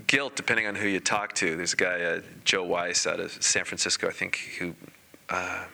guilt, 0.07 0.35
depending 0.35 0.67
on 0.67 0.75
who 0.75 0.87
you 0.87 0.99
talk 0.99 1.33
to, 1.35 1.55
there's 1.55 1.73
a 1.73 1.77
guy, 1.77 2.01
uh, 2.01 2.21
Joe 2.45 2.63
Weiss, 2.63 3.05
out 3.05 3.19
of 3.19 3.31
San 3.43 3.65
Francisco, 3.65 4.07
I 4.07 4.11
think, 4.11 4.37
who 4.59 4.73
uh, 5.29 5.65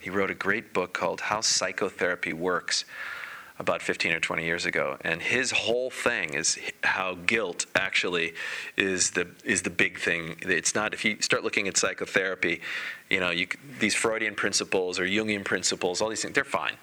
he 0.00 0.10
wrote 0.10 0.30
a 0.30 0.34
great 0.34 0.72
book 0.72 0.92
called 0.92 1.20
How 1.20 1.40
Psychotherapy 1.40 2.32
Works 2.32 2.84
about 3.62 3.80
15 3.80 4.12
or 4.12 4.20
20 4.20 4.44
years 4.44 4.66
ago, 4.66 4.98
and 5.02 5.22
his 5.22 5.52
whole 5.52 5.88
thing 5.88 6.34
is 6.34 6.58
how 6.82 7.14
guilt 7.14 7.64
actually 7.76 8.34
is 8.76 9.12
the 9.12 9.28
is 9.44 9.62
the 9.62 9.70
big 9.70 9.98
thing. 9.98 10.36
It's 10.42 10.74
not 10.74 10.92
if 10.92 11.04
you 11.04 11.22
start 11.22 11.44
looking 11.44 11.68
at 11.68 11.76
psychotherapy, 11.76 12.60
you 13.08 13.20
know, 13.20 13.30
you, 13.30 13.46
these 13.78 13.94
Freudian 13.94 14.34
principles 14.34 14.98
or 14.98 15.06
Jungian 15.06 15.44
principles, 15.44 16.02
all 16.02 16.08
these 16.08 16.22
things, 16.22 16.34
they're 16.34 16.44
fine, 16.44 16.74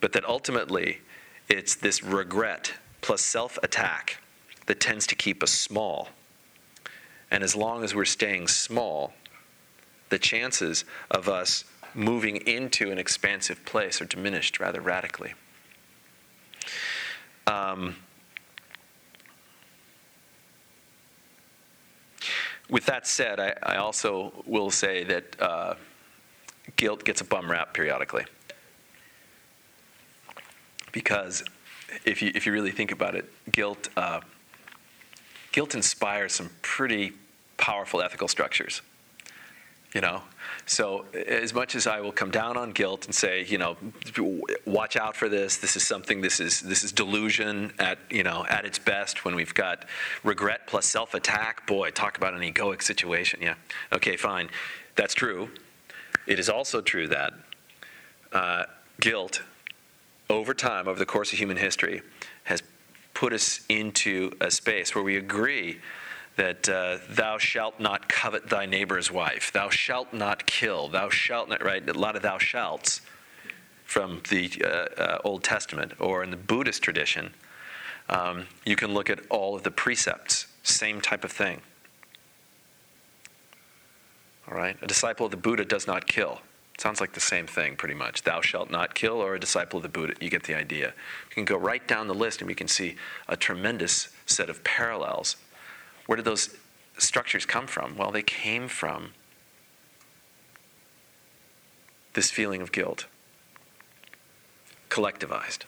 but 0.00 0.12
that 0.12 0.24
ultimately 0.24 1.00
it's 1.48 1.76
this 1.76 2.02
regret 2.02 2.74
plus 3.00 3.22
self-attack 3.22 4.20
that 4.66 4.80
tends 4.80 5.06
to 5.06 5.14
keep 5.14 5.42
us 5.42 5.52
small. 5.52 6.08
And 7.30 7.44
as 7.44 7.54
long 7.54 7.84
as 7.84 7.94
we're 7.94 8.04
staying 8.04 8.48
small, 8.48 9.12
the 10.08 10.18
chances 10.18 10.84
of 11.10 11.28
us 11.28 11.64
moving 11.94 12.36
into 12.38 12.90
an 12.90 12.98
expansive 12.98 13.64
place 13.64 14.00
are 14.00 14.06
diminished 14.06 14.58
rather 14.58 14.80
radically. 14.80 15.34
Um, 17.46 17.96
with 22.70 22.86
that 22.86 23.06
said, 23.06 23.38
I, 23.38 23.54
I, 23.62 23.76
also 23.76 24.32
will 24.46 24.70
say 24.70 25.04
that 25.04 25.40
uh, 25.40 25.74
guilt 26.76 27.04
gets 27.04 27.20
a 27.20 27.24
bum 27.24 27.50
rap 27.50 27.74
periodically. 27.74 28.24
Because 30.92 31.44
if 32.04 32.22
you, 32.22 32.32
if 32.34 32.46
you 32.46 32.52
really 32.52 32.70
think 32.70 32.92
about 32.92 33.14
it, 33.14 33.30
guilt, 33.52 33.88
uh, 33.96 34.20
guilt 35.52 35.74
inspires 35.74 36.32
some 36.32 36.50
pretty 36.62 37.12
powerful 37.56 38.00
ethical 38.00 38.28
structures. 38.28 38.80
You 39.94 40.00
know, 40.00 40.22
so, 40.66 41.04
as 41.14 41.52
much 41.52 41.74
as 41.74 41.86
I 41.86 42.00
will 42.00 42.12
come 42.12 42.30
down 42.30 42.56
on 42.56 42.72
guilt 42.72 43.04
and 43.04 43.14
say, 43.14 43.44
you 43.44 43.58
know, 43.58 43.76
watch 44.64 44.96
out 44.96 45.14
for 45.14 45.28
this. 45.28 45.58
This 45.58 45.76
is 45.76 45.86
something. 45.86 46.20
This 46.20 46.40
is 46.40 46.62
this 46.62 46.82
is 46.82 46.90
delusion 46.90 47.72
at 47.78 47.98
you 48.10 48.22
know 48.22 48.46
at 48.48 48.64
its 48.64 48.78
best. 48.78 49.24
When 49.24 49.34
we've 49.34 49.54
got 49.54 49.84
regret 50.22 50.66
plus 50.66 50.86
self-attack, 50.86 51.66
boy, 51.66 51.90
talk 51.90 52.16
about 52.16 52.34
an 52.34 52.40
egoic 52.40 52.82
situation. 52.82 53.40
Yeah. 53.42 53.54
Okay, 53.92 54.16
fine. 54.16 54.48
That's 54.96 55.14
true. 55.14 55.50
It 56.26 56.38
is 56.38 56.48
also 56.48 56.80
true 56.80 57.08
that 57.08 57.34
uh, 58.32 58.64
guilt, 59.00 59.42
over 60.30 60.54
time, 60.54 60.88
over 60.88 60.98
the 60.98 61.06
course 61.06 61.32
of 61.32 61.38
human 61.38 61.58
history, 61.58 62.02
has 62.44 62.62
put 63.12 63.32
us 63.32 63.60
into 63.68 64.32
a 64.40 64.50
space 64.50 64.94
where 64.94 65.04
we 65.04 65.16
agree 65.16 65.78
that 66.36 66.68
uh, 66.68 66.98
thou 67.08 67.38
shalt 67.38 67.78
not 67.78 68.08
covet 68.08 68.48
thy 68.48 68.66
neighbor's 68.66 69.10
wife, 69.10 69.52
thou 69.52 69.70
shalt 69.70 70.12
not 70.12 70.46
kill, 70.46 70.88
thou 70.88 71.08
shalt 71.08 71.48
not, 71.48 71.62
right? 71.62 71.88
A 71.88 71.92
lot 71.92 72.16
of 72.16 72.22
thou 72.22 72.38
shalts 72.38 73.00
from 73.84 74.22
the 74.30 74.50
uh, 74.64 74.68
uh, 75.00 75.18
Old 75.24 75.44
Testament 75.44 75.92
or 76.00 76.24
in 76.24 76.30
the 76.30 76.36
Buddhist 76.36 76.82
tradition. 76.82 77.32
Um, 78.08 78.46
you 78.64 78.76
can 78.76 78.92
look 78.92 79.08
at 79.08 79.20
all 79.30 79.54
of 79.54 79.62
the 79.62 79.70
precepts, 79.70 80.46
same 80.62 81.00
type 81.00 81.24
of 81.24 81.30
thing. 81.30 81.60
All 84.48 84.56
right? 84.56 84.76
A 84.82 84.86
disciple 84.86 85.26
of 85.26 85.30
the 85.30 85.38
Buddha 85.38 85.64
does 85.64 85.86
not 85.86 86.06
kill. 86.06 86.40
Sounds 86.76 87.00
like 87.00 87.12
the 87.12 87.20
same 87.20 87.46
thing, 87.46 87.76
pretty 87.76 87.94
much. 87.94 88.22
Thou 88.22 88.40
shalt 88.40 88.70
not 88.70 88.94
kill, 88.94 89.22
or 89.22 89.36
a 89.36 89.40
disciple 89.40 89.76
of 89.76 89.84
the 89.84 89.88
Buddha. 89.88 90.14
You 90.20 90.28
get 90.28 90.42
the 90.42 90.56
idea. 90.56 90.88
You 91.28 91.34
can 91.34 91.44
go 91.44 91.56
right 91.56 91.86
down 91.86 92.08
the 92.08 92.14
list 92.14 92.40
and 92.40 92.48
we 92.48 92.54
can 92.54 92.66
see 92.66 92.96
a 93.28 93.36
tremendous 93.36 94.08
set 94.26 94.50
of 94.50 94.64
parallels 94.64 95.36
where 96.06 96.16
did 96.16 96.24
those 96.24 96.54
structures 96.98 97.46
come 97.46 97.66
from? 97.66 97.96
Well, 97.96 98.10
they 98.10 98.22
came 98.22 98.68
from 98.68 99.12
this 102.14 102.30
feeling 102.30 102.62
of 102.62 102.72
guilt, 102.72 103.06
collectivized. 104.88 105.60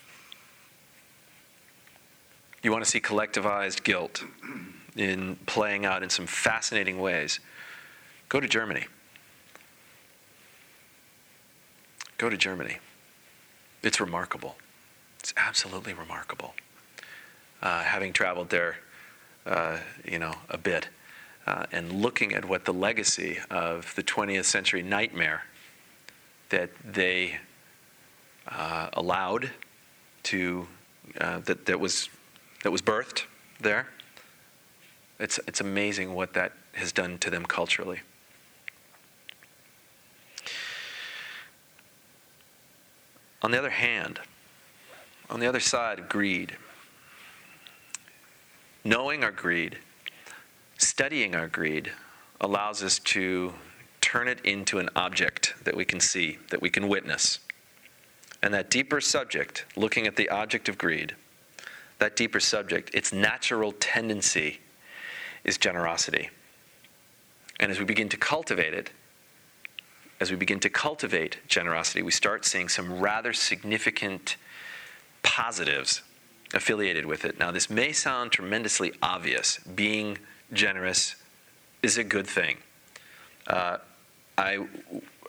You 2.62 2.72
want 2.72 2.84
to 2.84 2.90
see 2.90 3.00
collectivized 3.00 3.84
guilt 3.84 4.24
in 4.96 5.36
playing 5.46 5.84
out 5.84 6.02
in 6.02 6.10
some 6.10 6.26
fascinating 6.26 6.98
ways? 6.98 7.40
Go 8.28 8.40
to 8.40 8.48
Germany. 8.48 8.86
Go 12.18 12.30
to 12.30 12.36
Germany. 12.36 12.78
It's 13.82 14.00
remarkable. 14.00 14.56
It's 15.20 15.34
absolutely 15.36 15.92
remarkable. 15.92 16.54
Uh, 17.62 17.82
having 17.82 18.12
traveled 18.12 18.50
there 18.50 18.76
uh, 19.46 19.78
you 20.04 20.18
know, 20.18 20.34
a 20.50 20.58
bit, 20.58 20.88
uh, 21.46 21.66
and 21.72 21.92
looking 21.92 22.34
at 22.34 22.44
what 22.44 22.64
the 22.64 22.72
legacy 22.72 23.38
of 23.50 23.94
the 23.94 24.02
20th 24.02 24.44
century 24.44 24.82
nightmare 24.82 25.44
that 26.48 26.70
they 26.84 27.38
uh, 28.48 28.88
allowed 28.92 29.50
to 30.24 30.66
uh, 31.20 31.38
that 31.40 31.66
that 31.66 31.78
was 31.78 32.08
that 32.62 32.70
was 32.70 32.82
birthed 32.82 33.24
there. 33.60 33.88
It's 35.18 35.38
it's 35.46 35.60
amazing 35.60 36.14
what 36.14 36.34
that 36.34 36.52
has 36.74 36.92
done 36.92 37.18
to 37.18 37.30
them 37.30 37.44
culturally. 37.46 38.00
On 43.42 43.50
the 43.50 43.58
other 43.58 43.70
hand, 43.70 44.18
on 45.30 45.40
the 45.40 45.46
other 45.46 45.60
side 45.60 45.98
of 45.98 46.08
greed 46.08 46.56
knowing 48.86 49.24
our 49.24 49.32
greed, 49.32 49.76
studying 50.78 51.34
our 51.34 51.48
greed, 51.48 51.90
allows 52.40 52.82
us 52.82 53.00
to 53.00 53.52
turn 54.00 54.28
it 54.28 54.40
into 54.44 54.78
an 54.78 54.88
object 54.94 55.54
that 55.64 55.76
we 55.76 55.84
can 55.84 55.98
see, 55.98 56.38
that 56.50 56.62
we 56.62 56.70
can 56.70 56.88
witness. 56.88 57.40
And 58.42 58.54
that 58.54 58.70
deeper 58.70 59.00
subject, 59.00 59.64
looking 59.74 60.06
at 60.06 60.14
the 60.14 60.28
object 60.28 60.68
of 60.68 60.78
greed, 60.78 61.16
that 61.98 62.14
deeper 62.14 62.38
subject, 62.38 62.94
its 62.94 63.12
natural 63.12 63.72
tendency 63.72 64.60
is 65.42 65.58
generosity. 65.58 66.30
And 67.58 67.72
as 67.72 67.80
we 67.80 67.84
begin 67.84 68.08
to 68.10 68.16
cultivate 68.16 68.74
it, 68.74 68.90
as 70.20 70.30
we 70.30 70.36
begin 70.36 70.60
to 70.60 70.70
cultivate 70.70 71.38
generosity, 71.48 72.02
we 72.02 72.12
start 72.12 72.44
seeing 72.44 72.68
some 72.68 73.00
rather 73.00 73.32
significant 73.32 74.36
positives 75.22 76.02
affiliated 76.54 77.06
with 77.06 77.24
it. 77.24 77.38
Now, 77.38 77.50
this 77.50 77.68
may 77.68 77.92
sound 77.92 78.32
tremendously 78.32 78.92
obvious. 79.02 79.58
Being 79.58 80.18
generous 80.52 81.16
is 81.82 81.98
a 81.98 82.04
good 82.04 82.26
thing. 82.26 82.58
Uh, 83.46 83.78
I 84.38 84.66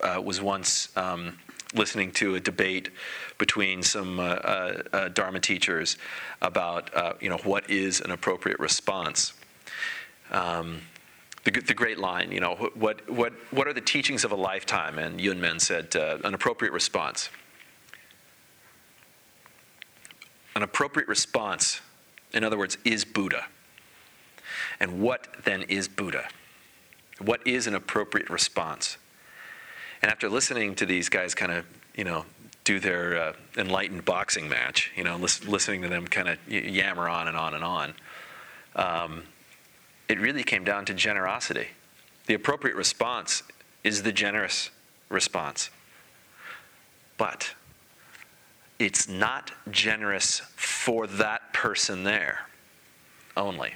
uh, 0.02 0.20
was 0.22 0.40
once 0.40 0.96
um, 0.96 1.38
listening 1.74 2.12
to 2.12 2.34
a 2.34 2.40
debate 2.40 2.90
between 3.38 3.82
some 3.82 4.18
uh, 4.18 4.22
uh, 4.22 4.82
uh 4.92 5.08
Dharma 5.08 5.40
teachers 5.40 5.96
about, 6.42 6.94
uh, 6.94 7.14
you 7.20 7.28
know, 7.28 7.38
what 7.38 7.68
is 7.70 8.00
an 8.00 8.10
appropriate 8.10 8.58
response. 8.58 9.32
Um, 10.30 10.80
the, 11.44 11.52
the, 11.52 11.74
great 11.74 11.98
line, 11.98 12.30
you 12.32 12.40
know, 12.40 12.70
what, 12.74 13.08
what, 13.08 13.32
what 13.50 13.66
are 13.66 13.72
the 13.72 13.80
teachings 13.80 14.24
of 14.24 14.32
a 14.32 14.36
lifetime? 14.36 14.98
And 14.98 15.18
Yunmen 15.18 15.60
said, 15.60 15.94
an 15.94 16.34
appropriate 16.34 16.72
response. 16.72 17.30
An 20.58 20.64
appropriate 20.64 21.06
response, 21.06 21.80
in 22.32 22.42
other 22.42 22.58
words, 22.58 22.78
is 22.84 23.04
Buddha. 23.04 23.46
And 24.80 25.00
what 25.00 25.28
then 25.44 25.62
is 25.62 25.86
Buddha? 25.86 26.26
What 27.20 27.46
is 27.46 27.68
an 27.68 27.76
appropriate 27.76 28.28
response? 28.28 28.96
And 30.02 30.10
after 30.10 30.28
listening 30.28 30.74
to 30.74 30.84
these 30.84 31.08
guys 31.08 31.32
kind 31.32 31.52
of, 31.52 31.64
you 31.94 32.02
know, 32.02 32.24
do 32.64 32.80
their 32.80 33.16
uh, 33.16 33.32
enlightened 33.56 34.04
boxing 34.04 34.48
match, 34.48 34.90
you 34.96 35.04
know, 35.04 35.16
lis- 35.16 35.46
listening 35.46 35.82
to 35.82 35.88
them 35.88 36.08
kind 36.08 36.28
of 36.28 36.38
yammer 36.48 37.08
on 37.08 37.28
and 37.28 37.36
on 37.36 37.54
and 37.54 37.62
on, 37.62 37.94
um, 38.74 39.22
it 40.08 40.18
really 40.18 40.42
came 40.42 40.64
down 40.64 40.84
to 40.86 40.92
generosity. 40.92 41.68
The 42.26 42.34
appropriate 42.34 42.74
response 42.74 43.44
is 43.84 44.02
the 44.02 44.10
generous 44.10 44.70
response. 45.08 45.70
But 47.16 47.54
it's 48.78 49.08
not 49.08 49.50
generous 49.70 50.40
for 50.56 51.06
that 51.06 51.52
person 51.52 52.04
there 52.04 52.46
only. 53.36 53.74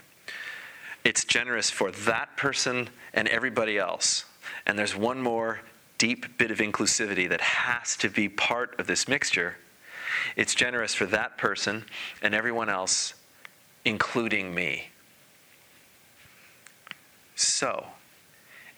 It's 1.04 1.24
generous 1.24 1.70
for 1.70 1.90
that 1.90 2.36
person 2.36 2.88
and 3.12 3.26
everybody 3.28 3.78
else. 3.78 4.24
And 4.66 4.78
there's 4.78 4.96
one 4.96 5.20
more 5.20 5.60
deep 5.98 6.38
bit 6.38 6.50
of 6.50 6.58
inclusivity 6.58 7.28
that 7.28 7.40
has 7.40 7.96
to 7.96 8.08
be 8.08 8.28
part 8.28 8.78
of 8.78 8.86
this 8.86 9.08
mixture. 9.08 9.56
It's 10.36 10.54
generous 10.54 10.94
for 10.94 11.06
that 11.06 11.36
person 11.38 11.84
and 12.22 12.34
everyone 12.34 12.68
else, 12.68 13.14
including 13.84 14.54
me. 14.54 14.88
So, 17.34 17.86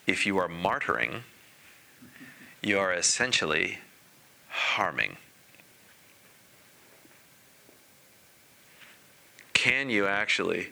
if 0.07 0.27
you 0.27 0.39
are 0.39 0.49
martyring, 0.49 1.23
you 2.63 2.79
are 2.79 2.93
essentially 2.95 3.79
harming. 4.49 5.17
Can 9.65 9.89
you 9.89 10.07
actually 10.07 10.67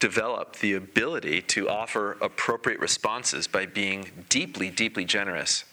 develop 0.00 0.56
the 0.56 0.74
ability 0.74 1.40
to 1.40 1.66
offer 1.66 2.18
appropriate 2.20 2.78
responses 2.78 3.48
by 3.48 3.64
being 3.64 4.10
deeply, 4.28 4.68
deeply 4.68 5.06
generous. 5.06 5.64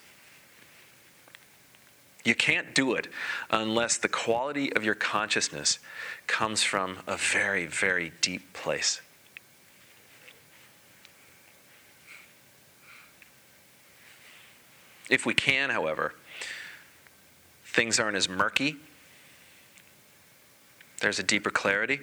You 2.24 2.34
can't 2.34 2.74
do 2.74 2.94
it 2.94 3.10
unless 3.52 3.98
the 3.98 4.08
quality 4.08 4.72
of 4.72 4.86
your 4.86 4.96
consciousness 4.96 5.80
comes 6.28 6.64
from 6.64 7.00
a 7.08 7.18
very, 7.18 7.66
very 7.66 8.14
deep 8.22 8.54
place. 8.54 9.02
If 15.10 15.26
we 15.26 15.34
can, 15.34 15.72
however, 15.72 16.16
things 17.66 18.00
aren't 18.00 18.16
as 18.16 18.30
murky, 18.30 18.78
there's 21.02 21.20
a 21.20 21.24
deeper 21.24 21.50
clarity, 21.50 22.00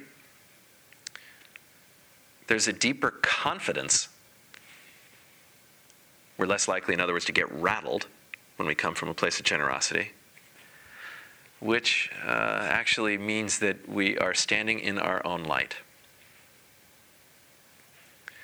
there's 2.52 2.68
a 2.68 2.72
deeper 2.74 3.10
confidence. 3.22 4.10
We're 6.36 6.44
less 6.44 6.68
likely, 6.68 6.92
in 6.92 7.00
other 7.00 7.14
words, 7.14 7.24
to 7.24 7.32
get 7.32 7.50
rattled 7.50 8.08
when 8.56 8.68
we 8.68 8.74
come 8.74 8.94
from 8.94 9.08
a 9.08 9.14
place 9.14 9.38
of 9.38 9.46
generosity, 9.46 10.10
which 11.60 12.10
uh, 12.22 12.66
actually 12.68 13.16
means 13.16 13.58
that 13.60 13.88
we 13.88 14.18
are 14.18 14.34
standing 14.34 14.80
in 14.80 14.98
our 14.98 15.26
own 15.26 15.44
light. 15.44 15.76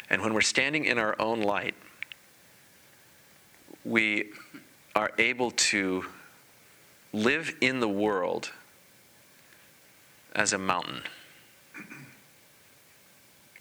And 0.09 0.23
when 0.23 0.33
we're 0.33 0.41
standing 0.41 0.87
in 0.87 0.99
our 0.99 1.15
own 1.21 1.43
light, 1.43 1.75
we 3.85 4.31
are 4.97 5.13
able 5.19 5.51
to 5.51 6.07
live 7.13 7.55
in 7.61 7.81
the 7.81 7.89
world 7.91 8.53
as 10.35 10.55
a 10.55 10.59
mountain. 10.59 11.03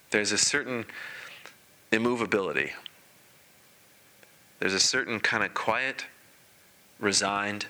There's 0.10 0.32
a 0.32 0.38
certain 0.38 0.86
immovability. 1.91 2.72
There's 4.60 4.74
a 4.74 4.80
certain 4.80 5.20
kind 5.20 5.43
of 5.43 5.54
quiet 5.54 6.06
resigned, 7.00 7.67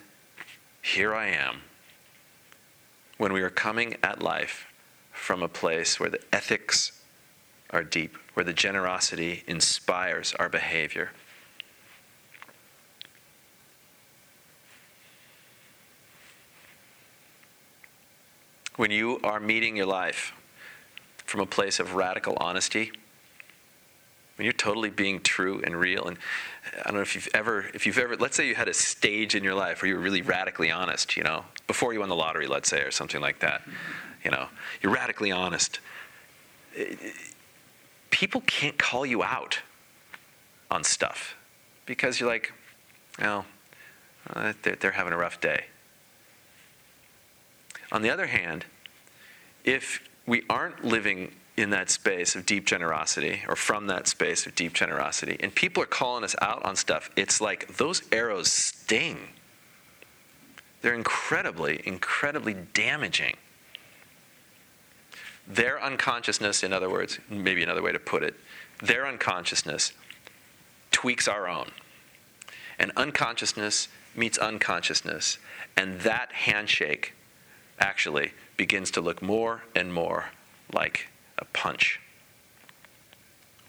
here 0.80 1.14
I 1.14 1.28
am, 1.28 1.62
when 3.18 3.32
we 3.32 3.42
are 3.42 3.50
coming 3.50 3.96
at 4.02 4.22
life 4.22 4.66
from 5.12 5.42
a 5.42 5.48
place 5.48 6.00
where 6.00 6.08
the 6.08 6.20
ethics 6.32 6.92
are 7.70 7.82
deep, 7.82 8.16
where 8.34 8.44
the 8.44 8.52
generosity 8.52 9.42
inspires 9.46 10.32
our 10.38 10.48
behavior. 10.48 11.10
When 18.76 18.90
you 18.92 19.18
are 19.24 19.40
meeting 19.40 19.76
your 19.76 19.86
life 19.86 20.32
from 21.28 21.40
a 21.40 21.46
place 21.46 21.78
of 21.78 21.94
radical 21.94 22.36
honesty, 22.40 22.90
when 24.36 24.44
you're 24.44 24.52
totally 24.52 24.90
being 24.90 25.20
true 25.20 25.60
and 25.64 25.74
real 25.74 26.06
and 26.06 26.16
i 26.74 26.84
don't 26.84 26.94
know 26.94 27.00
if 27.00 27.16
you've 27.16 27.28
ever 27.34 27.66
if 27.74 27.86
you've 27.86 27.98
ever 27.98 28.16
let's 28.16 28.36
say 28.36 28.46
you 28.46 28.54
had 28.54 28.68
a 28.68 28.72
stage 28.72 29.34
in 29.34 29.42
your 29.42 29.54
life 29.54 29.82
where 29.82 29.88
you 29.88 29.96
were 29.96 30.00
really 30.00 30.22
radically 30.22 30.70
honest 30.70 31.16
you 31.16 31.24
know 31.24 31.44
before 31.66 31.92
you 31.92 31.98
won 31.98 32.08
the 32.08 32.14
lottery 32.14 32.46
let's 32.46 32.68
say 32.68 32.82
or 32.82 32.92
something 32.92 33.20
like 33.20 33.40
that 33.40 33.62
you 34.24 34.30
know. 34.30 34.48
You're 34.82 34.92
radically 34.92 35.30
honest. 35.30 35.80
People 38.10 38.42
can't 38.42 38.78
call 38.78 39.06
you 39.06 39.22
out 39.22 39.60
on 40.70 40.84
stuff 40.84 41.36
because 41.86 42.20
you're 42.20 42.28
like 42.28 42.52
well 43.18 43.46
uh, 44.34 44.52
they're, 44.62 44.76
they're 44.76 44.90
having 44.92 45.12
a 45.12 45.16
rough 45.16 45.40
day. 45.40 45.64
On 47.90 48.02
the 48.02 48.10
other 48.10 48.26
hand 48.26 48.66
if 49.64 50.06
we 50.28 50.42
aren't 50.50 50.84
living 50.84 51.32
in 51.56 51.70
that 51.70 51.90
space 51.90 52.36
of 52.36 52.46
deep 52.46 52.66
generosity 52.66 53.42
or 53.48 53.56
from 53.56 53.86
that 53.88 54.06
space 54.06 54.46
of 54.46 54.54
deep 54.54 54.74
generosity. 54.74 55.38
And 55.40 55.52
people 55.52 55.82
are 55.82 55.86
calling 55.86 56.22
us 56.22 56.36
out 56.40 56.64
on 56.64 56.76
stuff. 56.76 57.10
It's 57.16 57.40
like 57.40 57.78
those 57.78 58.02
arrows 58.12 58.52
sting. 58.52 59.30
They're 60.82 60.94
incredibly 60.94 61.80
incredibly 61.84 62.54
damaging. 62.54 63.36
Their 65.48 65.82
unconsciousness 65.82 66.62
in 66.62 66.72
other 66.72 66.90
words 66.90 67.18
maybe 67.30 67.62
another 67.62 67.82
way 67.82 67.90
to 67.90 67.98
put 67.98 68.22
it 68.22 68.34
their 68.80 69.06
unconsciousness 69.06 69.92
tweaks 70.92 71.26
our 71.26 71.48
own. 71.48 71.70
And 72.78 72.92
unconsciousness 72.96 73.88
meets 74.14 74.38
unconsciousness. 74.38 75.38
And 75.76 76.00
that 76.02 76.30
handshake 76.32 77.14
actually 77.80 78.32
begins 78.56 78.90
to 78.92 79.00
look 79.00 79.22
more 79.22 79.62
and 79.74 79.92
more 79.92 80.26
like 80.72 81.08
a 81.38 81.44
punch. 81.46 82.00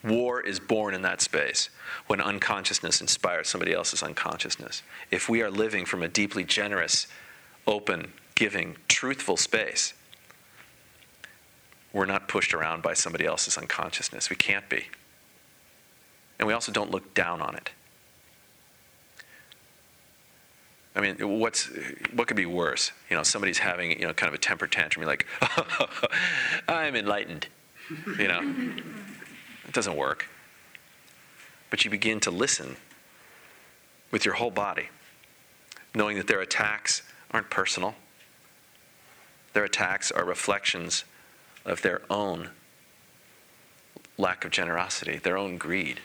War 0.03 0.41
is 0.41 0.59
born 0.59 0.93
in 0.93 1.01
that 1.01 1.21
space 1.21 1.69
when 2.07 2.21
unconsciousness 2.21 3.01
inspires 3.01 3.49
somebody 3.49 3.73
else's 3.73 4.01
unconsciousness. 4.01 4.81
If 5.11 5.27
we 5.27 5.41
are 5.41 5.51
living 5.51 5.85
from 5.85 6.03
a 6.03 6.07
deeply 6.07 6.43
generous, 6.43 7.07
open, 7.67 8.13
giving, 8.35 8.77
truthful 8.87 9.35
space, 9.35 9.93
we're 11.91 12.05
not 12.05 12.27
pushed 12.27 12.53
around 12.53 12.81
by 12.81 12.93
somebody 12.93 13.25
else's 13.25 13.57
unconsciousness. 13.57 14.29
We 14.29 14.35
can't 14.35 14.69
be. 14.69 14.87
And 16.37 16.47
we 16.47 16.53
also 16.53 16.71
don't 16.71 16.91
look 16.91 17.13
down 17.13 17.41
on 17.41 17.55
it. 17.55 17.71
I 20.99 21.01
mean, 21.01 21.39
what's 21.39 21.69
what 22.11 22.27
could 22.27 22.35
be 22.35 22.45
worse? 22.45 22.91
You 23.09 23.15
know, 23.15 23.23
somebody's 23.23 23.59
having 23.59 23.91
you 23.91 24.05
know 24.05 24.13
kind 24.13 24.27
of 24.27 24.33
a 24.33 24.37
temper 24.37 24.67
tantrum. 24.67 25.01
You're 25.01 25.09
like, 25.09 25.25
I'm 26.67 26.93
enlightened. 26.93 27.47
You 28.19 28.27
know, 28.27 28.41
it 29.65 29.73
doesn't 29.73 29.95
work. 29.95 30.27
But 31.69 31.85
you 31.85 31.91
begin 31.91 32.19
to 32.21 32.31
listen 32.31 32.75
with 34.11 34.25
your 34.25 34.33
whole 34.33 34.51
body, 34.51 34.89
knowing 35.95 36.17
that 36.17 36.27
their 36.27 36.41
attacks 36.41 37.01
aren't 37.31 37.49
personal. 37.49 37.95
Their 39.53 39.63
attacks 39.63 40.11
are 40.11 40.25
reflections 40.25 41.05
of 41.63 41.81
their 41.81 42.01
own 42.09 42.49
lack 44.17 44.43
of 44.43 44.51
generosity, 44.51 45.17
their 45.17 45.37
own 45.37 45.57
greed. 45.57 46.01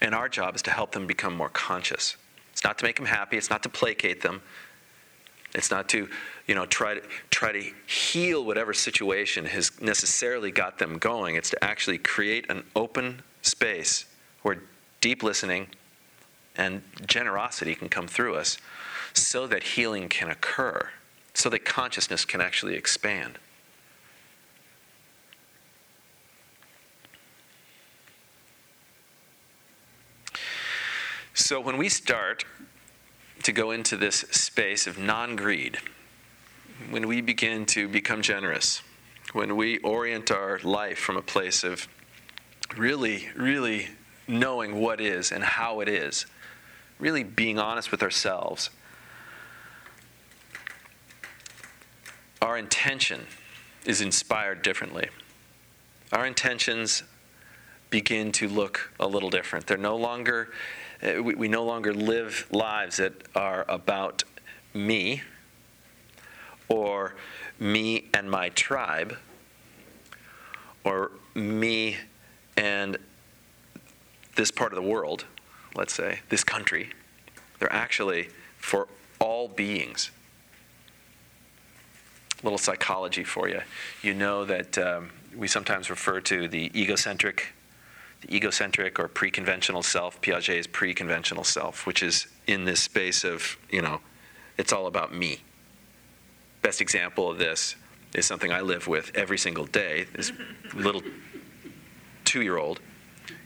And 0.00 0.14
our 0.14 0.28
job 0.28 0.54
is 0.54 0.62
to 0.62 0.70
help 0.70 0.92
them 0.92 1.06
become 1.06 1.34
more 1.34 1.48
conscious. 1.48 2.16
It's 2.52 2.64
not 2.64 2.78
to 2.78 2.84
make 2.84 2.96
them 2.96 3.06
happy, 3.06 3.36
it's 3.36 3.50
not 3.50 3.62
to 3.64 3.68
placate 3.68 4.22
them. 4.22 4.42
It's 5.54 5.70
not 5.70 5.88
to, 5.90 6.08
you 6.46 6.54
know, 6.54 6.66
try 6.66 6.94
to 6.94 7.02
try 7.30 7.52
to 7.52 7.70
heal 7.86 8.44
whatever 8.44 8.74
situation 8.74 9.46
has 9.46 9.80
necessarily 9.80 10.50
got 10.50 10.78
them 10.78 10.98
going. 10.98 11.36
It's 11.36 11.50
to 11.50 11.64
actually 11.64 11.98
create 11.98 12.50
an 12.50 12.64
open 12.76 13.22
space 13.42 14.04
where 14.42 14.58
deep 15.00 15.22
listening 15.22 15.68
and 16.56 16.82
generosity 17.06 17.74
can 17.74 17.88
come 17.88 18.06
through 18.06 18.34
us 18.34 18.58
so 19.14 19.46
that 19.46 19.62
healing 19.62 20.08
can 20.08 20.28
occur, 20.28 20.90
so 21.32 21.48
that 21.48 21.64
consciousness 21.64 22.24
can 22.24 22.40
actually 22.40 22.74
expand. 22.74 23.38
So 31.38 31.60
when 31.60 31.76
we 31.76 31.88
start 31.88 32.44
to 33.44 33.52
go 33.52 33.70
into 33.70 33.96
this 33.96 34.16
space 34.32 34.88
of 34.88 34.98
non 34.98 35.36
greed, 35.36 35.78
when 36.90 37.06
we 37.06 37.20
begin 37.20 37.64
to 37.66 37.86
become 37.86 38.22
generous, 38.22 38.82
when 39.32 39.56
we 39.56 39.78
orient 39.78 40.32
our 40.32 40.58
life 40.64 40.98
from 40.98 41.16
a 41.16 41.22
place 41.22 41.62
of 41.62 41.86
really, 42.76 43.28
really 43.36 43.86
knowing 44.26 44.80
what 44.80 45.00
is 45.00 45.30
and 45.30 45.44
how 45.44 45.78
it 45.78 45.88
is, 45.88 46.26
really 46.98 47.22
being 47.22 47.56
honest 47.56 47.92
with 47.92 48.02
ourselves, 48.02 48.70
our 52.42 52.58
intention 52.58 53.28
is 53.86 54.00
inspired 54.00 54.62
differently. 54.62 55.08
Our 56.10 56.26
intentions 56.26 57.04
begin 57.90 58.32
to 58.32 58.48
look 58.48 58.92
a 58.98 59.06
little 59.06 59.30
different. 59.30 59.68
They're 59.68 59.78
no 59.78 59.96
longer 59.96 60.50
we, 61.02 61.34
we 61.34 61.48
no 61.48 61.64
longer 61.64 61.92
live 61.94 62.46
lives 62.50 62.96
that 62.96 63.12
are 63.34 63.64
about 63.68 64.24
me 64.74 65.22
or 66.68 67.14
me 67.58 68.08
and 68.14 68.30
my 68.30 68.48
tribe 68.50 69.16
or 70.84 71.10
me 71.34 71.96
and 72.56 72.96
this 74.36 74.50
part 74.50 74.72
of 74.72 74.76
the 74.76 74.88
world, 74.88 75.24
let's 75.74 75.94
say, 75.94 76.20
this 76.28 76.44
country. 76.44 76.90
They're 77.58 77.72
actually 77.72 78.28
for 78.58 78.88
all 79.18 79.48
beings. 79.48 80.10
A 82.40 82.46
little 82.46 82.58
psychology 82.58 83.24
for 83.24 83.48
you. 83.48 83.62
You 84.02 84.14
know 84.14 84.44
that 84.44 84.78
um, 84.78 85.10
we 85.36 85.48
sometimes 85.48 85.90
refer 85.90 86.20
to 86.22 86.46
the 86.46 86.70
egocentric 86.80 87.52
the 88.20 88.34
egocentric 88.34 88.98
or 88.98 89.08
pre-conventional 89.08 89.82
self, 89.82 90.20
Piaget's 90.20 90.66
pre-conventional 90.66 91.44
self, 91.44 91.86
which 91.86 92.02
is 92.02 92.26
in 92.46 92.64
this 92.64 92.80
space 92.80 93.24
of, 93.24 93.56
you 93.70 93.82
know, 93.82 94.00
it's 94.56 94.72
all 94.72 94.86
about 94.86 95.14
me. 95.14 95.40
Best 96.62 96.80
example 96.80 97.30
of 97.30 97.38
this 97.38 97.76
is 98.14 98.26
something 98.26 98.52
I 98.52 98.60
live 98.60 98.88
with 98.88 99.12
every 99.14 99.38
single 99.38 99.66
day. 99.66 100.06
This 100.14 100.32
little 100.74 101.02
two 102.24 102.42
year 102.42 102.58
old 102.58 102.80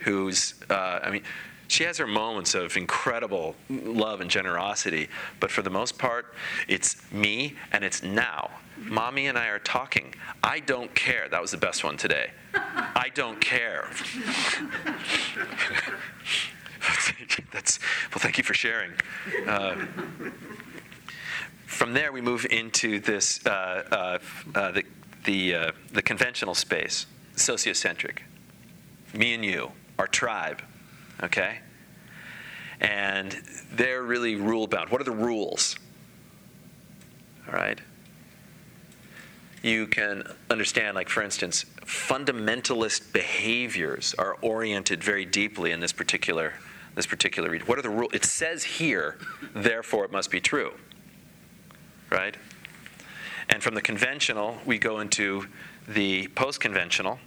who's, 0.01 0.55
uh, 0.71 1.01
I 1.03 1.11
mean, 1.11 1.23
she 1.69 1.85
has 1.85 1.97
her 1.99 2.07
moments 2.07 2.55
of 2.55 2.77
incredible 2.77 3.55
love 3.71 4.21
and 4.21 4.31
generosity, 4.31 5.09
but 5.41 5.51
for 5.51 5.63
the 5.63 5.71
most 5.71 5.99
part, 5.99 6.35
it's 6.69 6.97
me 7.11 7.55
and 7.73 7.83
it's 7.85 8.03
now. 8.03 8.51
Mommy 8.77 9.27
and 9.27 9.39
I 9.39 9.49
are 9.49 9.59
talking. 9.59 10.15
I 10.43 10.61
don't 10.61 10.95
care. 10.95 11.29
That 11.31 11.41
was 11.41 11.51
the 11.51 11.57
best 11.57 11.83
one 11.83 11.97
today. 11.97 12.31
I 12.55 13.11
don't 13.15 13.41
care. 13.41 13.89
That's 17.53 17.79
well. 18.11 18.19
Thank 18.19 18.39
you 18.39 18.45
for 18.45 18.55
sharing. 18.55 18.93
Uh, 19.47 19.87
from 21.67 21.93
there, 21.93 22.13
we 22.13 22.21
move 22.21 22.47
into 22.51 23.01
this 23.01 23.45
uh, 23.47 23.85
uh, 23.91 24.19
uh 24.55 24.71
the 24.73 24.85
the, 25.25 25.55
uh, 25.55 25.73
the 25.93 26.03
conventional 26.03 26.55
space, 26.55 27.07
sociocentric. 27.37 28.19
Me 29.15 29.35
and 29.35 29.45
you, 29.45 29.71
our 29.99 30.07
tribe, 30.07 30.63
okay? 31.23 31.59
And 32.81 33.33
they're 33.73 34.03
really 34.03 34.37
rule 34.37 34.67
bound. 34.67 34.91
What 34.91 35.01
are 35.01 35.05
the 35.05 35.11
rules? 35.11 35.77
All 37.47 37.55
right? 37.55 37.81
You 39.63 39.87
can 39.87 40.25
understand, 40.51 40.97
like, 40.97 41.09
for 41.09 41.23
instance, 41.23 41.65
fundamentalist 41.83 43.13
behaviors 43.13 44.15
are 44.19 44.37
oriented 44.43 45.03
very 45.03 45.25
deeply 45.25 45.71
in 45.71 45.81
this 45.81 45.93
particular 45.93 46.55
this 46.95 47.07
particular 47.07 47.49
region. 47.49 47.67
What 47.67 47.79
are 47.79 47.83
the 47.83 47.89
rules? 47.89 48.13
It 48.13 48.25
says 48.25 48.65
here, 48.65 49.17
therefore 49.55 50.05
it 50.05 50.13
must 50.13 50.31
be 50.31 50.41
true. 50.41 50.75
Right? 52.11 52.37
And 53.49 53.63
from 53.63 53.75
the 53.75 53.81
conventional, 53.81 54.59
we 54.67 54.79
go 54.79 55.01
into 55.01 55.47
the 55.89 56.29
post 56.29 56.61
conventional. 56.61 57.19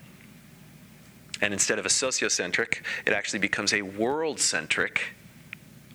And 1.42 1.54
instead 1.54 1.80
of 1.80 1.86
a 1.86 1.90
sociocentric, 1.90 2.82
it 3.06 3.14
actually 3.14 3.40
becomes 3.40 3.74
a 3.74 3.82
world 3.82 4.40
centric 4.40 5.16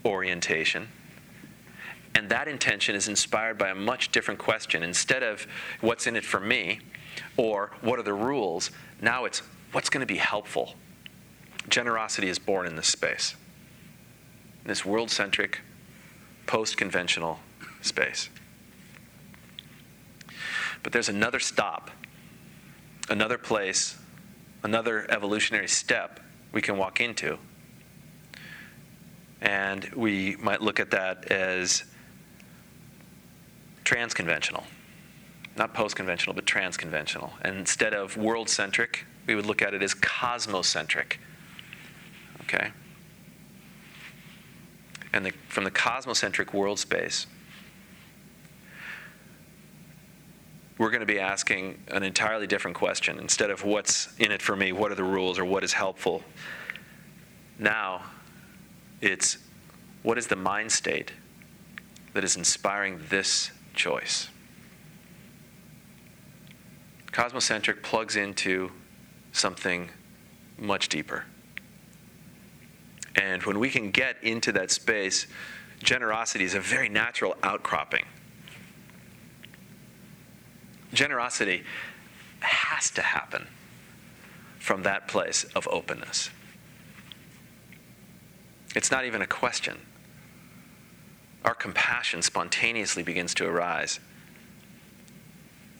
orientation. 0.04 0.88
And 2.14 2.28
that 2.30 2.48
intention 2.48 2.94
is 2.94 3.08
inspired 3.08 3.56
by 3.56 3.68
a 3.68 3.74
much 3.74 4.10
different 4.10 4.40
question. 4.40 4.82
Instead 4.82 5.22
of 5.22 5.46
what's 5.80 6.06
in 6.06 6.16
it 6.16 6.24
for 6.24 6.40
me 6.40 6.80
or 7.36 7.70
what 7.80 7.98
are 7.98 8.02
the 8.02 8.12
rules, 8.12 8.70
now 9.00 9.24
it's 9.24 9.42
what's 9.72 9.88
going 9.88 10.00
to 10.00 10.12
be 10.12 10.18
helpful. 10.18 10.74
Generosity 11.68 12.28
is 12.28 12.38
born 12.38 12.66
in 12.66 12.76
this 12.76 12.88
space, 12.88 13.36
in 14.64 14.68
this 14.68 14.84
world 14.84 15.10
centric, 15.10 15.60
post 16.46 16.76
conventional 16.76 17.38
space. 17.80 18.28
But 20.82 20.92
there's 20.92 21.08
another 21.08 21.38
stop, 21.38 21.90
another 23.08 23.38
place, 23.38 23.98
another 24.62 25.06
evolutionary 25.10 25.68
step 25.68 26.20
we 26.52 26.60
can 26.60 26.76
walk 26.76 27.00
into. 27.00 27.38
And 29.40 29.90
we 29.94 30.36
might 30.36 30.60
look 30.60 30.80
at 30.80 30.90
that 30.90 31.30
as 31.30 31.84
transconventional. 33.84 34.64
Not 35.56 35.74
post 35.74 35.96
conventional, 35.96 36.34
but 36.34 36.46
transconventional. 36.46 37.32
And 37.42 37.56
instead 37.56 37.94
of 37.94 38.16
world 38.16 38.48
centric, 38.48 39.04
we 39.26 39.34
would 39.34 39.46
look 39.46 39.62
at 39.62 39.74
it 39.74 39.82
as 39.82 39.94
cosmocentric. 39.94 41.16
Okay? 42.42 42.70
And 45.12 45.26
the, 45.26 45.32
from 45.48 45.64
the 45.64 45.70
cosmocentric 45.70 46.52
world 46.52 46.78
space, 46.78 47.26
we're 50.78 50.90
going 50.90 51.00
to 51.00 51.06
be 51.06 51.20
asking 51.20 51.78
an 51.88 52.02
entirely 52.02 52.46
different 52.46 52.76
question. 52.76 53.18
Instead 53.18 53.50
of 53.50 53.64
what's 53.64 54.16
in 54.18 54.32
it 54.32 54.40
for 54.40 54.56
me, 54.56 54.72
what 54.72 54.90
are 54.90 54.94
the 54.94 55.04
rules, 55.04 55.38
or 55.38 55.44
what 55.44 55.62
is 55.62 55.74
helpful, 55.74 56.22
now 57.58 58.02
it's 59.02 59.36
what 60.02 60.16
is 60.16 60.26
the 60.26 60.36
mind 60.36 60.72
state 60.72 61.12
that 62.14 62.24
is 62.24 62.36
inspiring 62.36 62.98
this 63.10 63.50
choice? 63.74 64.28
Cosmocentric 67.12 67.82
plugs 67.82 68.16
into 68.16 68.70
something 69.32 69.90
much 70.58 70.88
deeper. 70.88 71.24
And 73.16 73.42
when 73.42 73.58
we 73.58 73.70
can 73.70 73.90
get 73.90 74.16
into 74.22 74.52
that 74.52 74.70
space, 74.70 75.26
generosity 75.82 76.44
is 76.44 76.54
a 76.54 76.60
very 76.60 76.88
natural 76.88 77.36
outcropping 77.42 78.04
generosity 80.92 81.64
has 82.40 82.90
to 82.90 83.02
happen 83.02 83.46
from 84.58 84.82
that 84.82 85.08
place 85.08 85.44
of 85.54 85.68
openness. 85.68 86.30
It's 88.74 88.90
not 88.90 89.04
even 89.04 89.22
a 89.22 89.26
question. 89.26 89.78
Our 91.44 91.54
compassion 91.54 92.22
spontaneously 92.22 93.02
begins 93.02 93.34
to 93.34 93.46
arise. 93.46 94.00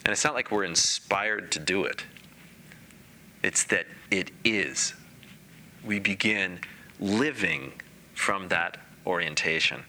And 0.04 0.12
it's 0.12 0.24
not 0.24 0.34
like 0.34 0.50
we're 0.50 0.64
inspired 0.64 1.52
to 1.52 1.58
do 1.58 1.84
it, 1.84 2.04
it's 3.42 3.64
that 3.64 3.86
it 4.10 4.30
is. 4.44 4.94
We 5.84 5.98
begin 5.98 6.60
living 6.98 7.72
from 8.14 8.48
that 8.48 8.76
orientation. 9.06 9.82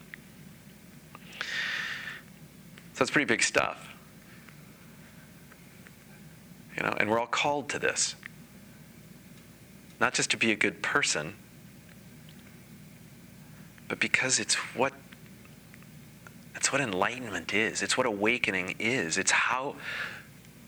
So 1.40 2.98
that's 2.98 3.10
pretty 3.10 3.26
big 3.26 3.42
stuff. 3.42 3.88
You 6.76 6.82
know, 6.82 6.94
and 6.98 7.10
we're 7.10 7.18
all 7.18 7.26
called 7.26 7.68
to 7.70 7.78
this. 7.78 8.14
Not 10.00 10.14
just 10.14 10.30
to 10.30 10.36
be 10.36 10.50
a 10.50 10.56
good 10.56 10.82
person, 10.82 11.34
but 13.88 14.00
because 14.00 14.40
it's 14.40 14.54
what 14.74 14.92
what 16.72 16.80
enlightenment 16.80 17.52
is. 17.52 17.82
It's 17.82 17.98
what 17.98 18.06
awakening 18.06 18.76
is. 18.78 19.18
It's 19.18 19.30
how 19.30 19.76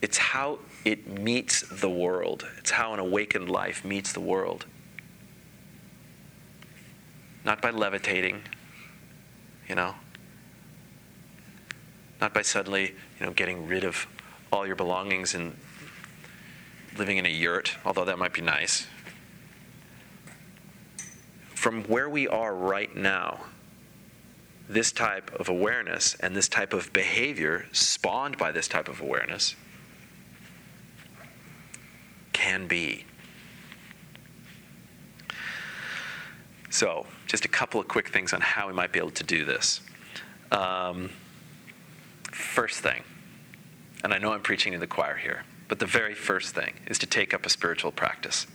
it's 0.01 0.17
how 0.17 0.59
it 0.83 1.07
meets 1.07 1.61
the 1.61 1.89
world. 1.89 2.45
It's 2.59 2.69
how 2.69 2.93
an 2.93 2.99
awakened 2.99 3.49
life 3.49 3.83
meets 3.83 4.13
the 4.13 4.19
world. 4.19 4.67
Not 7.43 7.61
by 7.61 7.71
levitating, 7.71 8.43
you 9.67 9.73
know. 9.73 9.95
Not 12.21 12.33
by 12.33 12.43
suddenly, 12.43 12.93
you 13.19 13.25
know, 13.25 13.31
getting 13.31 13.67
rid 13.67 13.83
of 13.83 14.05
all 14.51 14.67
your 14.67 14.75
belongings 14.75 15.33
and 15.33 15.57
living 16.97 17.17
in 17.17 17.25
a 17.25 17.29
yurt, 17.29 17.75
although 17.83 18.05
that 18.05 18.19
might 18.19 18.33
be 18.33 18.41
nice. 18.41 18.85
From 21.55 21.83
where 21.85 22.09
we 22.09 22.27
are 22.27 22.53
right 22.53 22.95
now, 22.95 23.45
this 24.67 24.91
type 24.91 25.33
of 25.39 25.49
awareness 25.49 26.15
and 26.15 26.35
this 26.35 26.47
type 26.47 26.73
of 26.73 26.91
behavior 26.93 27.67
spawned 27.71 28.37
by 28.37 28.51
this 28.51 28.67
type 28.67 28.87
of 28.87 29.01
awareness 29.01 29.55
can 32.33 32.67
be. 32.67 33.05
So, 36.69 37.05
just 37.27 37.45
a 37.45 37.47
couple 37.47 37.79
of 37.79 37.87
quick 37.87 38.09
things 38.09 38.33
on 38.33 38.41
how 38.41 38.67
we 38.67 38.73
might 38.73 38.91
be 38.91 38.99
able 38.99 39.11
to 39.11 39.23
do 39.23 39.45
this. 39.45 39.79
Um, 40.51 41.09
first 42.31 42.79
thing, 42.79 43.03
and 44.03 44.13
I 44.13 44.17
know 44.17 44.33
I'm 44.33 44.41
preaching 44.41 44.73
to 44.73 44.79
the 44.79 44.87
choir 44.87 45.15
here 45.15 45.43
but 45.67 45.79
the 45.79 45.85
very 45.85 46.13
first 46.13 46.53
thing 46.53 46.73
is 46.87 46.99
to 46.99 47.05
take 47.05 47.33
up 47.33 47.45
a 47.45 47.49
spiritual 47.49 47.91
practice. 47.91 48.47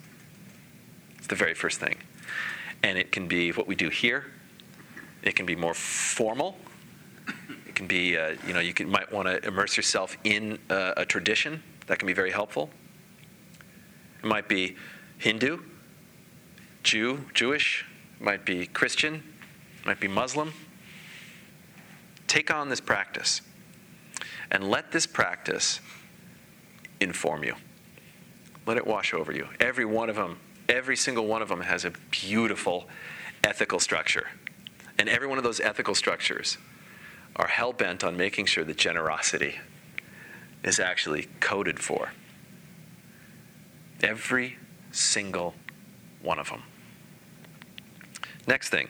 It's 1.19 1.27
the 1.27 1.35
very 1.35 1.55
first 1.55 1.81
thing. 1.81 1.97
And 2.83 2.97
it 2.97 3.13
can 3.13 3.29
be 3.29 3.51
what 3.53 3.67
we 3.67 3.75
do 3.75 3.91
here, 3.91 4.27
it 5.23 5.37
can 5.37 5.47
be 5.47 5.57
more 5.57 5.75
formal. 5.75 6.57
It 7.67 7.75
can 7.75 7.87
be, 7.87 8.17
uh, 8.17 8.37
you 8.47 8.53
know, 8.53 8.61
you 8.61 8.75
can, 8.75 8.91
might 8.91 9.13
want 9.13 9.29
to 9.29 9.45
immerse 9.47 9.77
yourself 9.77 10.17
in 10.25 10.59
uh, 10.69 10.95
a 10.97 11.05
tradition. 11.05 11.63
That 11.87 11.99
can 11.99 12.07
be 12.07 12.13
very 12.13 12.31
helpful. 12.31 12.71
It 14.23 14.27
might 14.27 14.49
be 14.49 14.77
Hindu, 15.19 15.61
Jew, 16.83 17.25
Jewish, 17.35 17.87
it 18.19 18.25
might 18.25 18.45
be 18.45 18.67
Christian, 18.67 19.23
it 19.81 19.87
might 19.87 20.01
be 20.01 20.09
Muslim. 20.09 20.53
Take 22.27 22.53
on 22.53 22.69
this 22.69 22.81
practice 22.81 23.41
and 24.51 24.71
let 24.71 24.93
this 24.93 25.07
practice 25.07 25.81
inform 27.01 27.45
you. 27.45 27.55
Let 28.67 28.77
it 28.77 28.87
wash 28.87 29.15
over 29.15 29.33
you. 29.33 29.49
Every 29.59 29.85
one 29.85 30.11
of 30.11 30.17
them, 30.17 30.39
every 30.69 30.97
single 30.97 31.27
one 31.27 31.43
of 31.43 31.49
them 31.49 31.61
has 31.63 31.85
a 31.85 31.93
beautiful 32.11 32.89
ethical 33.43 33.81
structure. 33.81 34.29
And 34.99 35.09
every 35.09 35.27
one 35.27 35.39
of 35.39 35.45
those 35.45 35.61
ethical 35.61 35.95
structures 35.95 36.59
are 37.37 37.47
hell 37.47 37.73
bent 37.73 38.05
on 38.05 38.17
making 38.17 38.47
sure 38.47 38.65
that 38.65 38.77
generosity 38.77 39.57
is 40.63 40.79
actually 40.79 41.29
coded 41.41 41.81
for. 41.81 42.13
Every 44.03 44.59
single 44.91 45.55
one 46.23 46.39
of 46.39 46.51
them. 46.51 46.63
Next 48.47 48.69
thing 48.69 48.89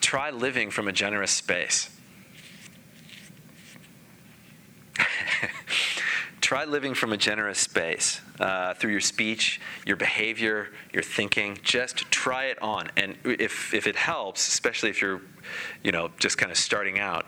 try 0.00 0.30
living 0.30 0.70
from 0.70 0.88
a 0.88 0.92
generous 0.92 1.30
space. 1.30 1.90
Try 6.48 6.64
living 6.64 6.94
from 6.94 7.12
a 7.12 7.16
generous 7.18 7.58
space 7.58 8.22
uh, 8.40 8.72
through 8.72 8.90
your 8.90 9.02
speech, 9.02 9.60
your 9.84 9.96
behavior, 9.96 10.68
your 10.94 11.02
thinking. 11.02 11.58
Just 11.62 12.10
try 12.10 12.46
it 12.46 12.56
on, 12.62 12.88
and 12.96 13.18
if 13.22 13.74
if 13.74 13.86
it 13.86 13.94
helps, 13.94 14.48
especially 14.48 14.88
if 14.88 15.02
you're, 15.02 15.20
you 15.84 15.92
know, 15.92 16.10
just 16.18 16.38
kind 16.38 16.50
of 16.50 16.56
starting 16.56 16.98
out, 16.98 17.26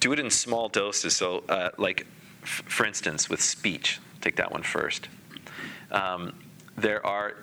do 0.00 0.12
it 0.12 0.18
in 0.18 0.28
small 0.28 0.68
doses. 0.68 1.16
So, 1.16 1.44
uh, 1.48 1.70
like, 1.78 2.06
f- 2.42 2.62
for 2.66 2.84
instance, 2.84 3.30
with 3.30 3.40
speech, 3.40 4.00
take 4.20 4.36
that 4.36 4.52
one 4.52 4.62
first. 4.62 5.08
Um, 5.90 6.38
there 6.76 7.04
are 7.06 7.36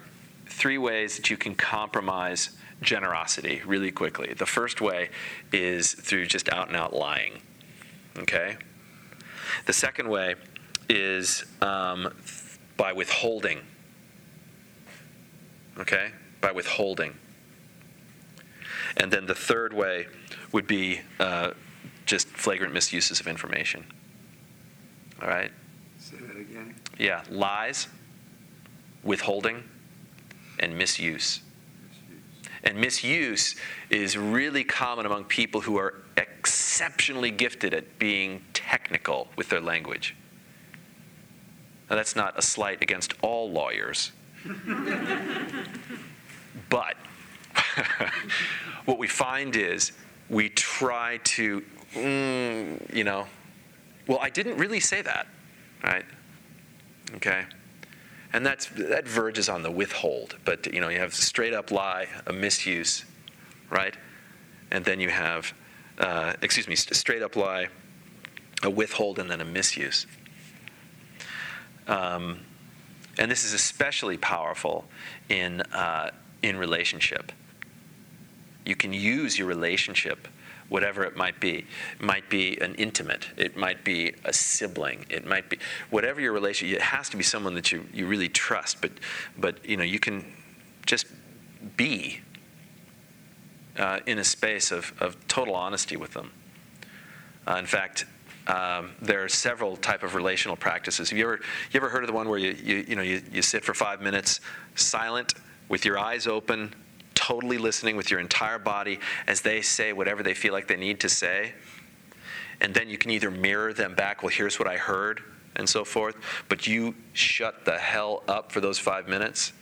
three 0.46 0.78
ways 0.78 1.16
that 1.16 1.32
you 1.32 1.38
can 1.38 1.56
compromise 1.56 2.52
generosity 2.84 3.64
really 3.66 3.90
quickly. 3.90 4.36
The 4.36 4.46
first 4.46 4.80
way 4.80 5.10
is 5.52 5.92
through 5.94 6.28
just 6.28 6.50
out 6.54 6.68
and 6.68 6.78
out 6.78 6.94
lying. 6.94 7.42
Okay? 8.20 8.58
The 9.66 9.74
second 9.74 10.08
way 10.08 10.36
is 10.89 11.45
um, 11.62 12.13
by 12.78 12.93
withholding. 12.93 13.62
Okay? 15.78 16.12
By 16.41 16.52
withholding. 16.52 17.15
And 18.98 19.12
then 19.12 19.26
the 19.26 19.36
third 19.36 19.74
way 19.74 20.08
would 20.52 20.67
be 20.67 21.02
uh, 21.19 21.52
just 22.06 22.28
flagrant 22.28 22.74
misuses 22.74 23.19
of 23.19 23.28
information. 23.28 23.86
All 25.21 25.28
right? 25.28 25.52
Say 26.00 26.17
that 26.17 26.38
again. 26.38 26.76
Yeah, 26.98 27.24
lies, 27.30 27.88
withholding, 29.04 29.63
and 30.60 30.78
misuse. 30.78 31.41
And 32.63 32.80
misuse 32.80 33.56
is 33.89 34.17
really 34.17 34.63
common 34.63 35.06
among 35.06 35.26
people 35.26 35.62
who 35.62 35.78
are 35.78 36.02
exceptionally 36.17 37.32
gifted 37.32 37.74
at 37.74 38.00
being 38.00 38.43
technical 38.54 39.28
with 39.36 39.50
their 39.50 39.62
language. 39.62 40.15
Now, 41.89 41.95
that's 41.95 42.15
not 42.15 42.38
a 42.38 42.41
slight 42.41 42.82
against 42.82 43.13
all 43.21 43.52
lawyers. 43.52 44.12
but 46.69 46.95
what 48.86 48.98
we 48.98 49.08
find 49.08 49.56
is 49.56 49.91
we 50.30 50.50
try 50.50 51.19
to, 51.24 51.63
mm, 51.93 52.95
you 52.95 53.04
know, 53.04 53.28
well, 54.08 54.19
I 54.21 54.30
didn't 54.30 54.58
really 54.58 54.80
say 54.80 55.02
that, 55.02 55.28
right? 55.84 56.06
Okay? 57.15 57.45
And 58.34 58.45
that's, 58.45 58.67
that 58.67 59.08
verges 59.08 59.50
on 59.50 59.63
the 59.63 59.71
withhold. 59.71 60.38
But, 60.45 60.71
you 60.74 60.82
know, 60.82 60.89
you 60.89 61.00
have 61.00 61.12
a 61.12 61.15
straight 61.15 61.54
up 61.54 61.71
lie, 61.71 62.08
a 62.28 62.34
misuse, 62.34 63.06
right? 63.69 63.95
And 64.71 64.84
then 64.84 65.00
you 65.00 65.10
have, 65.10 65.54
uh, 66.00 66.34
excuse 66.41 66.67
me, 66.67 66.76
straight 66.76 67.21
up 67.21 67.36
lie, 67.36 67.67
a 68.63 68.69
withhold, 68.69 69.19
and 69.19 69.30
then 69.30 69.41
a 69.41 69.45
misuse. 69.45 70.06
Um, 71.88 72.39
and 73.17 73.32
this 73.32 73.45
is 73.45 73.54
especially 73.54 74.17
powerful 74.17 74.86
in, 75.30 75.62
uh, 75.62 76.12
in 76.41 76.58
relationship. 76.58 77.32
You 78.65 78.76
can 78.76 78.93
use 78.93 79.38
your 79.38 79.48
relationship, 79.48 80.28
whatever 80.69 81.04
it 81.04 81.15
might 81.15 81.39
be. 81.39 81.65
It 82.00 82.02
might 82.02 82.30
be 82.30 82.60
an 82.60 82.76
intimate, 82.76 83.28
it 83.38 83.56
might 83.56 83.84
be 83.84 84.15
a 84.26 84.34
sibling, 84.34 85.06
it 85.10 85.26
might 85.26 85.50
be 85.50 85.60
whatever 85.91 86.19
your 86.19 86.34
relationship. 86.34 86.78
It 86.78 86.82
has 86.82 87.10
to 87.10 87.17
be 87.17 87.24
someone 87.24 87.54
that 87.54 87.71
you, 87.71 87.86
you 87.93 88.08
really 88.08 88.30
trust. 88.30 88.82
But 88.82 88.91
but 89.38 89.63
you 89.63 89.78
know 89.78 89.84
you 89.84 90.00
can 90.00 90.26
just 90.86 91.06
be 91.78 92.21
uh, 93.78 94.00
in 94.06 94.19
a 94.19 94.24
space 94.24 94.71
of, 94.71 94.93
of 95.00 95.28
total 95.28 95.56
honesty 95.56 95.95
with 95.95 96.13
them. 96.13 96.32
Uh, 97.48 97.58
in 97.58 97.65
fact, 97.65 98.06
um, 98.47 98.91
there 99.01 99.23
are 99.23 99.29
several 99.29 99.75
type 99.77 100.03
of 100.03 100.13
relational 100.13 100.55
practices. 100.55 101.10
Have 101.10 101.17
you 101.17 101.25
ever 101.25 101.39
you 101.71 101.77
ever 101.77 101.89
heard 101.89 102.03
of 102.03 102.08
the 102.08 102.13
one 102.13 102.29
where 102.29 102.39
you 102.39 102.51
you, 102.51 102.86
you 102.88 102.95
know 102.95 103.01
you, 103.01 103.21
you 103.31 103.41
sit 103.41 103.63
for 103.63 103.73
five 103.73 104.01
minutes 104.01 104.39
silent 104.75 105.34
with 105.67 105.84
your 105.84 105.97
eyes 105.97 106.27
open, 106.27 106.73
totally 107.15 107.58
listening 107.58 107.95
with 107.95 108.12
your 108.12 108.19
entire 108.19 108.60
body 108.60 108.99
as 109.27 109.41
they 109.41 109.62
say 109.62 109.93
whatever 109.93 110.21
they 110.21 110.34
feel 110.34 110.53
like 110.53 110.67
they 110.67 110.75
need 110.75 110.99
to 110.99 111.10
say. 111.10 111.53
And 112.62 112.73
then 112.73 112.88
you 112.88 112.97
can 112.97 113.12
either 113.12 113.31
mirror 113.31 113.73
them 113.73 113.95
back, 113.95 114.23
well, 114.23 114.29
here's 114.29 114.60
what 114.60 114.67
I 114.67 114.77
heard, 114.77 115.21
and 115.55 115.67
so 115.67 115.84
forth, 115.84 116.15
but 116.47 116.67
you 116.67 116.95
shut 117.13 117.65
the 117.65 117.77
hell 117.77 118.23
up 118.27 118.51
for 118.51 118.62
those 118.62 118.77
five 118.79 119.08
minutes, 119.08 119.53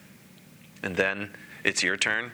and 0.83 0.95
then 0.95 1.31
it's 1.63 1.81
your 1.81 1.97
turn. 1.97 2.31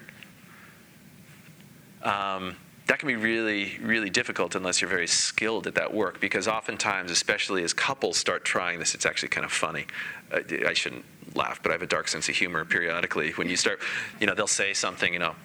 Um, 2.04 2.56
that 2.90 2.98
can 2.98 3.06
be 3.06 3.16
really, 3.16 3.78
really 3.84 4.10
difficult 4.10 4.56
unless 4.56 4.82
you're 4.82 4.90
very 4.90 5.06
skilled 5.06 5.68
at 5.68 5.76
that 5.76 5.94
work 5.94 6.20
because 6.20 6.48
oftentimes, 6.48 7.12
especially 7.12 7.64
as 7.64 7.72
couples 7.72 8.18
start 8.18 8.44
trying 8.44 8.80
this, 8.80 8.96
it's 8.96 9.06
actually 9.06 9.30
kind 9.30 9.46
of 9.46 9.52
funny. 9.52 9.86
Uh, 10.32 10.40
I 10.68 10.74
shouldn't 10.74 11.06
laugh, 11.36 11.62
but 11.62 11.70
I 11.70 11.74
have 11.74 11.84
a 11.84 11.88
dark 11.88 12.08
sense 12.08 12.28
of 12.30 12.36
humor 12.36 12.66
periodically. 12.66 13.30
When 13.34 13.48
you 13.48 13.58
start, 13.58 13.80
you 14.20 14.26
know, 14.26 14.34
they'll 14.34 14.48
say 14.48 14.74
something, 14.74 15.14
you 15.14 15.20
know, 15.20 15.36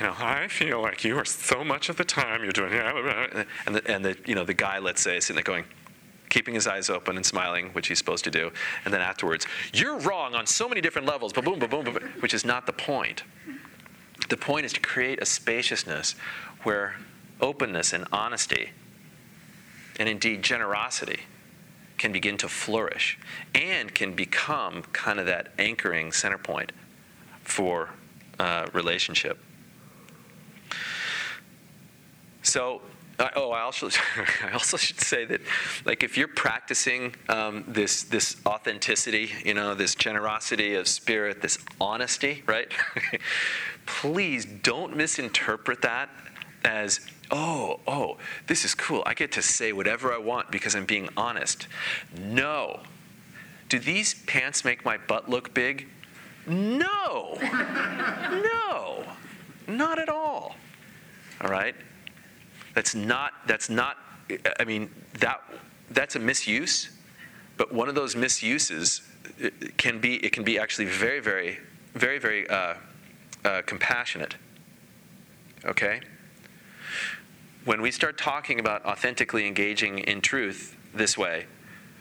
you 0.00 0.06
know, 0.06 0.14
I 0.18 0.48
feel 0.48 0.82
like 0.82 1.04
you 1.04 1.16
are 1.16 1.24
so 1.24 1.62
much 1.62 1.90
of 1.90 1.96
the 1.96 2.04
time 2.04 2.42
you're 2.42 2.50
doing, 2.50 2.72
and 2.72 3.76
the, 3.76 3.88
and 3.88 4.04
the, 4.04 4.16
you 4.26 4.34
know, 4.34 4.44
the 4.44 4.52
guy, 4.52 4.80
let's 4.80 5.00
say, 5.00 5.18
is 5.18 5.26
sitting 5.26 5.36
there 5.36 5.44
going, 5.44 5.64
keeping 6.28 6.54
his 6.54 6.66
eyes 6.66 6.90
open 6.90 7.14
and 7.14 7.24
smiling, 7.24 7.68
which 7.68 7.86
he's 7.86 7.98
supposed 7.98 8.24
to 8.24 8.32
do, 8.32 8.50
and 8.84 8.92
then 8.92 9.00
afterwards, 9.00 9.46
you're 9.72 9.98
wrong 10.00 10.34
on 10.34 10.44
so 10.44 10.68
many 10.68 10.80
different 10.80 11.06
levels, 11.06 11.32
boom, 11.32 11.44
boom, 11.44 11.60
boom, 11.60 11.84
boom, 11.84 11.98
which 12.18 12.34
is 12.34 12.44
not 12.44 12.66
the 12.66 12.72
point. 12.72 13.22
The 14.28 14.36
point 14.36 14.64
is 14.64 14.72
to 14.72 14.80
create 14.80 15.20
a 15.20 15.26
spaciousness 15.26 16.14
where 16.64 16.96
openness 17.40 17.92
and 17.92 18.06
honesty, 18.12 18.70
and 19.98 20.08
indeed 20.08 20.42
generosity, 20.42 21.20
can 21.98 22.12
begin 22.12 22.36
to 22.38 22.48
flourish 22.48 23.18
and 23.54 23.94
can 23.94 24.14
become 24.14 24.82
kind 24.92 25.20
of 25.20 25.26
that 25.26 25.52
anchoring 25.58 26.12
center 26.12 26.38
point 26.38 26.72
for 27.42 27.90
uh, 28.38 28.66
relationship. 28.72 29.38
So, 32.42 32.82
uh, 33.18 33.28
oh, 33.36 33.52
I 33.52 33.60
also, 33.60 33.88
I 34.44 34.52
also 34.52 34.76
should 34.76 35.00
say 35.00 35.24
that, 35.24 35.40
like, 35.84 36.02
if 36.02 36.18
you're 36.18 36.28
practicing 36.28 37.14
um, 37.28 37.64
this 37.68 38.02
this 38.02 38.36
authenticity, 38.44 39.30
you 39.44 39.54
know, 39.54 39.74
this 39.74 39.94
generosity 39.94 40.74
of 40.74 40.88
spirit, 40.88 41.40
this 41.40 41.58
honesty, 41.80 42.42
right? 42.46 42.70
Please 43.86 44.44
don't 44.44 44.96
misinterpret 44.96 45.82
that 45.82 46.10
as 46.64 47.00
oh, 47.30 47.80
oh, 47.86 48.16
this 48.46 48.64
is 48.64 48.74
cool. 48.74 49.02
I 49.06 49.14
get 49.14 49.32
to 49.32 49.42
say 49.42 49.72
whatever 49.72 50.12
I 50.12 50.18
want 50.18 50.50
because 50.50 50.74
I'm 50.74 50.84
being 50.84 51.08
honest. 51.16 51.68
No. 52.18 52.80
Do 53.68 53.78
these 53.78 54.14
pants 54.26 54.64
make 54.64 54.84
my 54.84 54.96
butt 54.96 55.28
look 55.28 55.54
big? 55.54 55.88
No. 56.46 57.38
no. 57.42 59.04
Not 59.66 59.98
at 59.98 60.08
all. 60.08 60.56
All 61.40 61.50
right? 61.50 61.74
That's 62.74 62.94
not 62.94 63.32
that's 63.46 63.70
not 63.70 63.96
I 64.58 64.64
mean 64.64 64.90
that 65.20 65.42
that's 65.90 66.16
a 66.16 66.18
misuse, 66.18 66.90
but 67.56 67.72
one 67.72 67.88
of 67.88 67.94
those 67.94 68.16
misuses 68.16 69.02
can 69.76 70.00
be 70.00 70.16
it 70.16 70.32
can 70.32 70.44
be 70.44 70.58
actually 70.58 70.86
very 70.86 71.20
very 71.20 71.58
very 71.94 72.18
very 72.18 72.48
uh, 72.48 72.74
uh, 73.44 73.62
compassionate. 73.62 74.36
Okay? 75.64 76.00
When 77.64 77.80
we 77.80 77.90
start 77.90 78.18
talking 78.18 78.60
about 78.60 78.84
authentically 78.84 79.46
engaging 79.46 79.98
in 80.00 80.20
truth 80.20 80.76
this 80.94 81.16
way, 81.16 81.46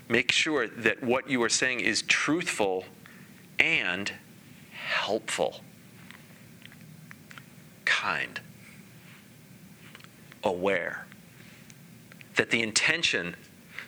make 0.09 0.31
sure 0.31 0.67
that 0.67 1.01
what 1.03 1.29
you 1.29 1.41
are 1.41 1.49
saying 1.49 1.79
is 1.79 2.01
truthful 2.03 2.85
and 3.59 4.11
helpful, 4.71 5.61
kind, 7.85 8.41
aware. 10.43 11.05
That 12.35 12.49
the 12.49 12.61
intention 12.61 13.35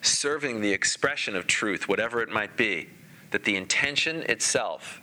serving 0.02 0.62
the 0.62 0.72
expression 0.72 1.36
of 1.36 1.48
truth, 1.48 1.90
whatever 1.90 2.22
it 2.22 2.30
might 2.30 2.56
be, 2.56 2.90
that 3.32 3.44
the 3.44 3.56
intention 3.56 4.22
itself 4.24 5.02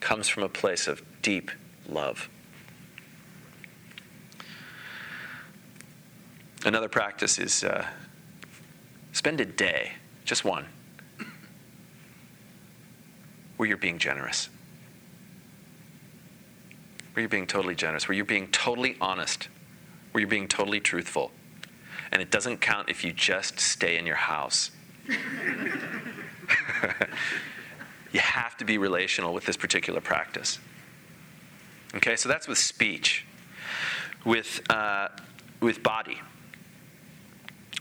comes 0.00 0.28
from 0.28 0.42
a 0.42 0.48
place 0.48 0.86
of 0.86 1.02
deep 1.22 1.50
love. 1.88 2.28
Another 6.64 6.88
practice 6.88 7.38
is 7.38 7.62
uh, 7.62 7.86
spend 9.12 9.40
a 9.40 9.44
day, 9.44 9.92
just 10.24 10.44
one, 10.44 10.66
where 13.56 13.68
you're 13.68 13.78
being 13.78 13.98
generous. 13.98 14.48
Where 17.12 17.22
you're 17.22 17.28
being 17.28 17.46
totally 17.46 17.76
generous, 17.76 18.08
where 18.08 18.16
you're 18.16 18.24
being 18.24 18.48
totally 18.48 18.96
honest, 19.00 19.48
where 20.12 20.20
you're 20.20 20.28
being 20.28 20.48
totally 20.48 20.80
truthful. 20.80 21.30
And 22.10 22.20
it 22.22 22.30
doesn't 22.30 22.60
count 22.60 22.88
if 22.88 23.04
you 23.04 23.12
just 23.12 23.60
stay 23.60 23.96
in 23.98 24.06
your 24.06 24.16
house. 24.16 24.70
you 28.12 28.20
have 28.20 28.56
to 28.56 28.64
be 28.64 28.78
relational 28.78 29.32
with 29.32 29.44
this 29.46 29.56
particular 29.56 30.00
practice. 30.00 30.58
Okay, 31.94 32.16
so 32.16 32.28
that's 32.28 32.48
with 32.48 32.58
speech. 32.58 33.24
With, 34.24 34.60
uh, 34.70 35.08
with 35.60 35.82
body, 35.82 36.18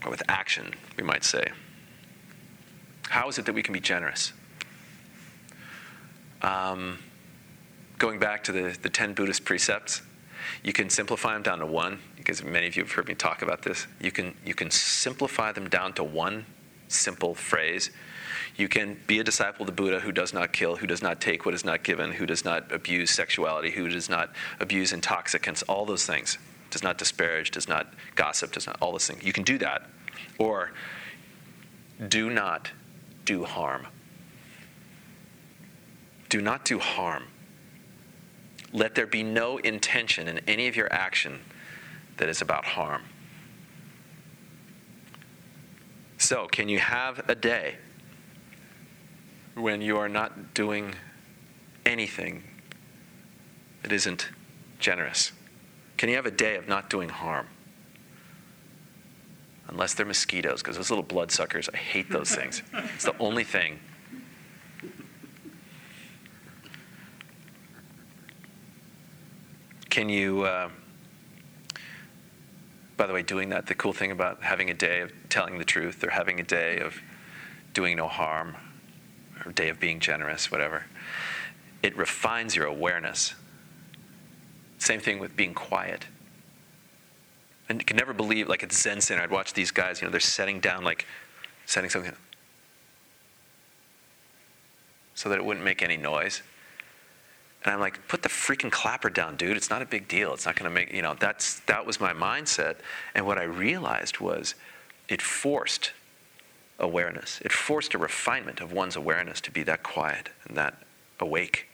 or 0.03 0.11
with 0.11 0.23
action, 0.27 0.73
we 0.95 1.03
might 1.03 1.23
say. 1.23 1.49
How 3.09 3.29
is 3.29 3.37
it 3.37 3.45
that 3.45 3.53
we 3.53 3.63
can 3.63 3.73
be 3.73 3.79
generous? 3.79 4.33
Um, 6.41 6.99
going 7.97 8.19
back 8.19 8.43
to 8.45 8.51
the, 8.51 8.77
the 8.81 8.89
10 8.89 9.13
Buddhist 9.13 9.45
precepts, 9.45 10.01
you 10.63 10.73
can 10.73 10.89
simplify 10.89 11.33
them 11.33 11.43
down 11.43 11.59
to 11.59 11.65
one, 11.65 11.99
because 12.15 12.43
many 12.43 12.67
of 12.67 12.75
you 12.75 12.83
have 12.83 12.91
heard 12.91 13.07
me 13.07 13.15
talk 13.15 13.41
about 13.41 13.63
this. 13.63 13.87
You 13.99 14.11
can, 14.11 14.35
you 14.45 14.53
can 14.53 14.69
simplify 14.69 15.51
them 15.51 15.69
down 15.69 15.93
to 15.93 16.03
one 16.03 16.45
simple 16.87 17.33
phrase. 17.35 17.91
You 18.55 18.67
can 18.67 18.97
be 19.07 19.19
a 19.19 19.23
disciple 19.23 19.63
of 19.63 19.67
the 19.67 19.73
Buddha 19.73 19.99
who 19.99 20.11
does 20.11 20.33
not 20.33 20.53
kill, 20.53 20.77
who 20.77 20.87
does 20.87 21.01
not 21.01 21.21
take 21.21 21.45
what 21.45 21.53
is 21.53 21.65
not 21.65 21.83
given, 21.83 22.11
who 22.11 22.25
does 22.25 22.45
not 22.45 22.71
abuse 22.71 23.11
sexuality, 23.11 23.71
who 23.71 23.87
does 23.87 24.09
not 24.09 24.31
abuse 24.59 24.93
intoxicants, 24.93 25.63
all 25.63 25.85
those 25.85 26.05
things. 26.05 26.37
Does 26.77 26.83
not 26.83 26.99
disparage, 26.99 27.49
does 27.49 27.67
not 27.67 27.91
gossip, 28.13 28.51
does 28.51 28.67
not, 28.67 28.77
all 28.81 28.91
those 28.91 29.07
things. 29.07 29.23
You 29.23 29.33
can 29.33 29.41
do 29.41 29.57
that. 29.57 29.89
Or 30.37 30.73
do 32.07 32.29
not 32.29 32.69
do 33.25 33.45
harm. 33.45 33.87
Do 36.29 36.39
not 36.39 36.65
do 36.65 36.77
harm. 36.77 37.23
Let 38.73 38.93
there 38.93 39.07
be 39.07 39.23
no 39.23 39.57
intention 39.57 40.27
in 40.27 40.37
any 40.47 40.67
of 40.67 40.75
your 40.75 40.93
action 40.93 41.39
that 42.17 42.29
is 42.29 42.43
about 42.43 42.63
harm. 42.63 43.01
So, 46.19 46.45
can 46.45 46.69
you 46.69 46.77
have 46.77 47.27
a 47.27 47.33
day 47.33 47.77
when 49.55 49.81
you 49.81 49.97
are 49.97 50.09
not 50.09 50.53
doing 50.53 50.93
anything 51.87 52.43
that 53.81 53.91
isn't 53.91 54.29
generous? 54.77 55.31
Can 55.97 56.09
you 56.09 56.15
have 56.15 56.25
a 56.27 56.31
day 56.31 56.55
of 56.55 56.67
not 56.67 56.89
doing 56.89 57.09
harm? 57.09 57.47
Unless 59.67 59.95
they're 59.95 60.05
mosquitoes, 60.05 60.61
because 60.61 60.77
those 60.77 60.89
little 60.89 61.03
bloodsuckers, 61.03 61.69
I 61.73 61.77
hate 61.77 62.09
those 62.09 62.33
things. 62.33 62.63
It's 62.95 63.03
the 63.03 63.17
only 63.19 63.43
thing. 63.43 63.79
Can 69.89 70.09
you, 70.09 70.43
uh, 70.43 70.69
by 72.95 73.07
the 73.07 73.13
way, 73.13 73.23
doing 73.23 73.49
that, 73.49 73.65
the 73.65 73.73
cool 73.75 73.93
thing 73.93 74.11
about 74.11 74.43
having 74.43 74.69
a 74.69 74.73
day 74.73 75.01
of 75.01 75.11
telling 75.29 75.57
the 75.57 75.65
truth 75.65 76.03
or 76.03 76.11
having 76.11 76.39
a 76.39 76.43
day 76.43 76.79
of 76.79 77.01
doing 77.73 77.97
no 77.97 78.07
harm 78.07 78.55
or 79.43 79.51
day 79.51 79.69
of 79.69 79.79
being 79.79 79.99
generous, 79.99 80.51
whatever, 80.51 80.85
it 81.81 81.97
refines 81.97 82.55
your 82.55 82.67
awareness. 82.67 83.33
Same 84.77 84.99
thing 84.99 85.19
with 85.19 85.35
being 85.35 85.53
quiet 85.53 86.05
and 87.69 87.79
you 87.79 87.85
can 87.85 87.97
never 87.97 88.13
believe, 88.13 88.47
like 88.47 88.63
at 88.63 88.71
Zen 88.71 89.01
Center, 89.01 89.21
I'd 89.21 89.31
watch 89.31 89.53
these 89.53 89.71
guys, 89.71 90.01
you 90.01 90.07
know, 90.07 90.11
they're 90.11 90.19
setting 90.19 90.59
down, 90.59 90.83
like, 90.83 91.05
setting 91.65 91.89
something 91.89 92.13
so 95.15 95.29
that 95.29 95.37
it 95.37 95.43
wouldn't 95.43 95.65
make 95.65 95.81
any 95.81 95.97
noise. 95.97 96.43
And 97.65 97.73
I'm 97.73 97.79
like, 97.79 98.07
put 98.07 98.23
the 98.23 98.29
freaking 98.29 98.71
clapper 98.71 99.09
down, 99.09 99.35
dude. 99.35 99.57
It's 99.57 99.69
not 99.69 99.81
a 99.81 99.85
big 99.85 100.07
deal. 100.07 100.33
It's 100.33 100.45
not 100.45 100.55
going 100.55 100.69
to 100.69 100.73
make, 100.73 100.93
you 100.93 101.01
know, 101.01 101.15
that's, 101.19 101.59
that 101.61 101.85
was 101.85 101.99
my 101.99 102.13
mindset. 102.13 102.77
And 103.13 103.25
what 103.25 103.37
I 103.37 103.43
realized 103.43 104.19
was 104.19 104.55
it 105.09 105.21
forced 105.21 105.91
awareness. 106.79 107.41
It 107.43 107.51
forced 107.51 107.93
a 107.95 107.97
refinement 107.97 108.61
of 108.61 108.71
one's 108.71 108.95
awareness 108.95 109.41
to 109.41 109.51
be 109.51 109.63
that 109.63 109.83
quiet 109.83 110.29
and 110.47 110.55
that 110.55 110.83
awake. 111.19 111.67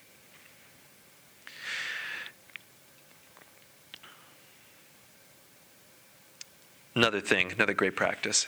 Another 6.96 7.22
thing, 7.22 7.52
another 7.52 7.74
great 7.74 7.96
practice. 7.96 8.48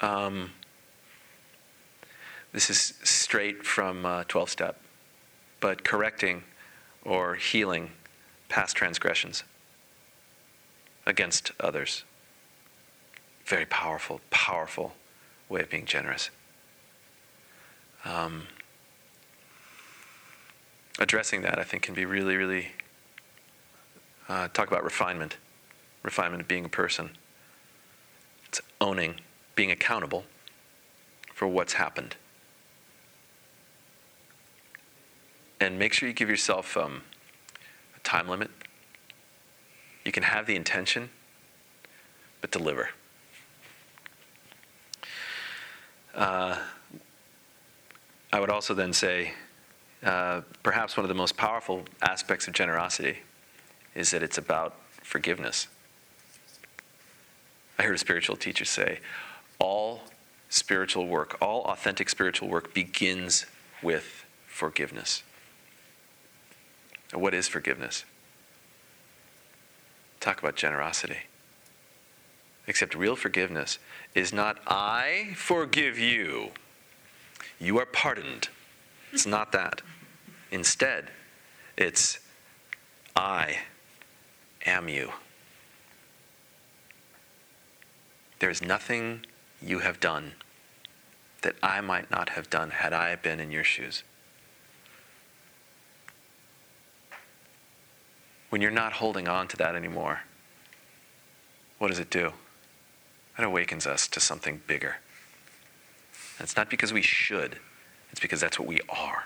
Um, 0.00 0.52
this 2.52 2.68
is 2.68 2.94
straight 3.02 3.64
from 3.64 4.04
uh, 4.04 4.24
12 4.24 4.50
step, 4.50 4.80
but 5.60 5.82
correcting 5.82 6.44
or 7.02 7.36
healing 7.36 7.92
past 8.50 8.76
transgressions 8.76 9.42
against 11.06 11.52
others. 11.58 12.04
Very 13.46 13.64
powerful, 13.64 14.20
powerful 14.28 14.94
way 15.48 15.62
of 15.62 15.70
being 15.70 15.86
generous. 15.86 16.28
Um, 18.04 18.48
addressing 20.98 21.40
that, 21.40 21.58
I 21.58 21.64
think, 21.64 21.82
can 21.82 21.94
be 21.94 22.04
really, 22.04 22.36
really 22.36 22.72
uh, 24.28 24.48
talk 24.48 24.68
about 24.68 24.84
refinement, 24.84 25.38
refinement 26.02 26.42
of 26.42 26.48
being 26.48 26.66
a 26.66 26.68
person 26.68 27.10
owning, 28.80 29.20
being 29.54 29.70
accountable 29.70 30.24
for 31.34 31.46
what's 31.46 31.74
happened. 31.74 32.16
And 35.60 35.78
make 35.78 35.92
sure 35.92 36.08
you 36.08 36.14
give 36.14 36.28
yourself 36.28 36.76
um, 36.76 37.02
a 37.96 38.00
time 38.00 38.28
limit. 38.28 38.50
You 40.04 40.12
can 40.12 40.22
have 40.22 40.46
the 40.46 40.54
intention, 40.54 41.10
but 42.40 42.50
deliver. 42.50 42.90
Uh, 46.14 46.58
I 48.32 48.40
would 48.40 48.50
also 48.50 48.74
then 48.74 48.92
say 48.92 49.32
uh, 50.02 50.42
perhaps 50.62 50.96
one 50.96 51.04
of 51.04 51.08
the 51.08 51.14
most 51.14 51.36
powerful 51.36 51.84
aspects 52.02 52.46
of 52.46 52.54
generosity 52.54 53.18
is 53.94 54.10
that 54.10 54.22
it's 54.22 54.38
about 54.38 54.76
forgiveness. 55.02 55.68
I 57.78 57.82
heard 57.82 57.94
a 57.94 57.98
spiritual 57.98 58.36
teacher 58.36 58.64
say, 58.64 59.00
all 59.58 60.02
spiritual 60.48 61.06
work, 61.06 61.36
all 61.40 61.62
authentic 61.64 62.08
spiritual 62.08 62.48
work 62.48 62.72
begins 62.72 63.46
with 63.82 64.24
forgiveness. 64.46 65.22
What 67.12 67.34
is 67.34 67.48
forgiveness? 67.48 68.04
Talk 70.20 70.40
about 70.40 70.56
generosity. 70.56 71.18
Except 72.66 72.94
real 72.94 73.14
forgiveness 73.14 73.78
is 74.14 74.32
not, 74.32 74.58
I 74.66 75.34
forgive 75.36 75.98
you. 75.98 76.50
You 77.60 77.78
are 77.78 77.86
pardoned. 77.86 78.48
It's 79.12 79.26
not 79.26 79.52
that. 79.52 79.82
Instead, 80.50 81.10
it's, 81.76 82.18
I 83.14 83.58
am 84.64 84.88
you. 84.88 85.12
There 88.38 88.50
is 88.50 88.62
nothing 88.62 89.24
you 89.62 89.80
have 89.80 90.00
done 90.00 90.32
that 91.42 91.56
I 91.62 91.80
might 91.80 92.10
not 92.10 92.30
have 92.30 92.50
done 92.50 92.70
had 92.70 92.92
I 92.92 93.14
been 93.16 93.40
in 93.40 93.50
your 93.50 93.64
shoes. 93.64 94.02
When 98.50 98.60
you're 98.62 98.70
not 98.70 98.94
holding 98.94 99.28
on 99.28 99.48
to 99.48 99.56
that 99.56 99.74
anymore, 99.74 100.20
what 101.78 101.88
does 101.88 101.98
it 101.98 102.10
do? 102.10 102.32
It 103.38 103.44
awakens 103.44 103.86
us 103.86 104.08
to 104.08 104.20
something 104.20 104.62
bigger. 104.66 104.96
And 106.38 106.44
it's 106.44 106.56
not 106.56 106.70
because 106.70 106.92
we 106.92 107.02
should, 107.02 107.58
it's 108.10 108.20
because 108.20 108.40
that's 108.40 108.58
what 108.58 108.68
we 108.68 108.80
are. 108.88 109.24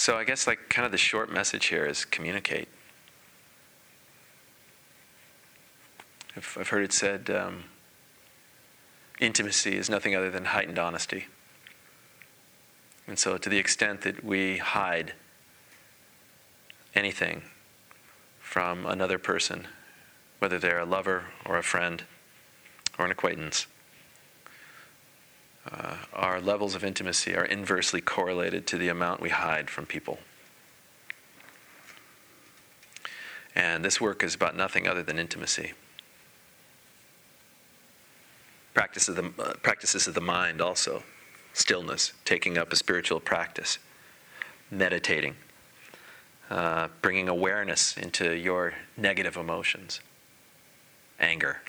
So 0.00 0.16
I 0.16 0.24
guess 0.24 0.46
like 0.46 0.70
kind 0.70 0.86
of 0.86 0.92
the 0.92 0.96
short 0.96 1.30
message 1.30 1.66
here 1.66 1.84
is 1.84 2.06
communicate. 2.06 2.68
I've, 6.34 6.56
I've 6.58 6.68
heard 6.68 6.84
it 6.84 6.94
said 6.94 7.28
um, 7.28 7.64
intimacy 9.20 9.76
is 9.76 9.90
nothing 9.90 10.16
other 10.16 10.30
than 10.30 10.46
heightened 10.46 10.78
honesty. 10.78 11.26
And 13.06 13.18
so, 13.18 13.36
to 13.36 13.50
the 13.50 13.58
extent 13.58 14.00
that 14.00 14.24
we 14.24 14.56
hide 14.56 15.12
anything 16.94 17.42
from 18.40 18.86
another 18.86 19.18
person, 19.18 19.68
whether 20.38 20.58
they're 20.58 20.80
a 20.80 20.86
lover 20.86 21.24
or 21.44 21.58
a 21.58 21.62
friend 21.62 22.04
or 22.98 23.04
an 23.04 23.10
acquaintance, 23.10 23.66
uh, 25.68 25.96
our 26.12 26.40
levels 26.40 26.74
of 26.74 26.84
intimacy 26.84 27.34
are 27.34 27.44
inversely 27.44 28.00
correlated 28.00 28.66
to 28.68 28.78
the 28.78 28.88
amount 28.88 29.20
we 29.20 29.28
hide 29.28 29.68
from 29.68 29.86
people. 29.86 30.18
And 33.54 33.84
this 33.84 34.00
work 34.00 34.22
is 34.22 34.34
about 34.34 34.56
nothing 34.56 34.86
other 34.86 35.02
than 35.02 35.18
intimacy. 35.18 35.72
Practice 38.72 39.08
of 39.08 39.16
the, 39.16 39.32
uh, 39.42 39.54
practices 39.62 40.06
of 40.06 40.14
the 40.14 40.20
mind 40.20 40.60
also. 40.60 41.02
Stillness, 41.52 42.12
taking 42.24 42.56
up 42.56 42.72
a 42.72 42.76
spiritual 42.76 43.18
practice, 43.18 43.78
meditating, 44.70 45.34
uh, 46.48 46.88
bringing 47.02 47.28
awareness 47.28 47.96
into 47.96 48.32
your 48.32 48.74
negative 48.96 49.36
emotions, 49.36 50.00
anger, 51.18 51.60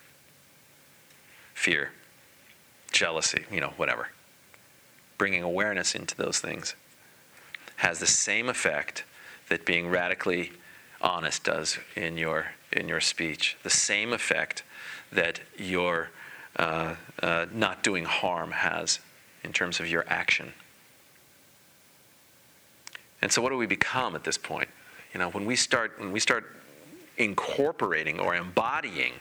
fear 1.55 1.91
jealousy, 2.91 3.45
you 3.51 3.59
know, 3.59 3.73
whatever. 3.77 4.09
Bringing 5.17 5.43
awareness 5.43 5.95
into 5.95 6.15
those 6.15 6.39
things. 6.39 6.75
has 7.77 7.99
the 7.99 8.07
same 8.07 8.47
effect 8.47 9.03
that 9.49 9.65
being 9.65 9.89
radically 9.89 10.51
honest 11.01 11.43
does 11.43 11.79
in 11.95 12.17
your 12.17 12.51
in 12.71 12.87
your 12.87 13.01
speech. 13.01 13.57
The 13.63 13.69
same 13.69 14.13
effect 14.13 14.63
that 15.11 15.41
your 15.57 16.09
uh, 16.57 16.95
uh, 17.21 17.47
not 17.51 17.83
doing 17.83 18.05
harm 18.05 18.51
has 18.51 18.99
in 19.43 19.51
terms 19.51 19.79
of 19.79 19.87
your 19.87 20.05
action. 20.07 20.53
And 23.21 23.31
so, 23.31 23.41
what 23.41 23.49
do 23.49 23.57
we 23.57 23.65
become 23.65 24.15
at 24.15 24.23
this 24.23 24.37
point? 24.37 24.69
You 25.13 25.19
know, 25.19 25.29
when 25.29 25.45
we 25.45 25.55
start 25.55 25.99
when 25.99 26.11
we 26.11 26.19
start 26.19 26.45
incorporating 27.17 28.19
or 28.19 28.35
embodying 28.35 29.13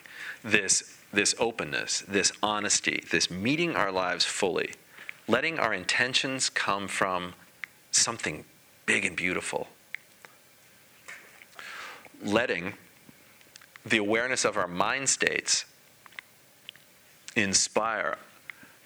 this 0.42 0.96
this 1.12 1.34
openness, 1.38 2.04
this 2.06 2.32
honesty, 2.42 3.04
this 3.10 3.30
meeting 3.30 3.74
our 3.74 3.90
lives 3.90 4.24
fully, 4.24 4.72
letting 5.26 5.58
our 5.58 5.74
intentions 5.74 6.48
come 6.48 6.86
from 6.88 7.34
something 7.90 8.44
big 8.86 9.04
and 9.04 9.16
beautiful, 9.16 9.68
letting 12.22 12.74
the 13.84 13.96
awareness 13.96 14.44
of 14.44 14.56
our 14.56 14.68
mind 14.68 15.08
states 15.08 15.64
inspire 17.34 18.18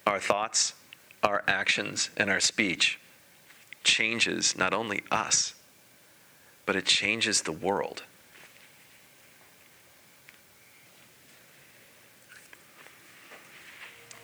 our 0.07 0.19
thoughts, 0.19 0.73
our 1.23 1.43
actions, 1.47 2.09
and 2.17 2.29
our 2.29 2.39
speech 2.39 2.99
changes 3.83 4.57
not 4.57 4.73
only 4.73 5.03
us, 5.11 5.53
but 6.65 6.75
it 6.75 6.85
changes 6.85 7.41
the 7.41 7.51
world. 7.51 8.03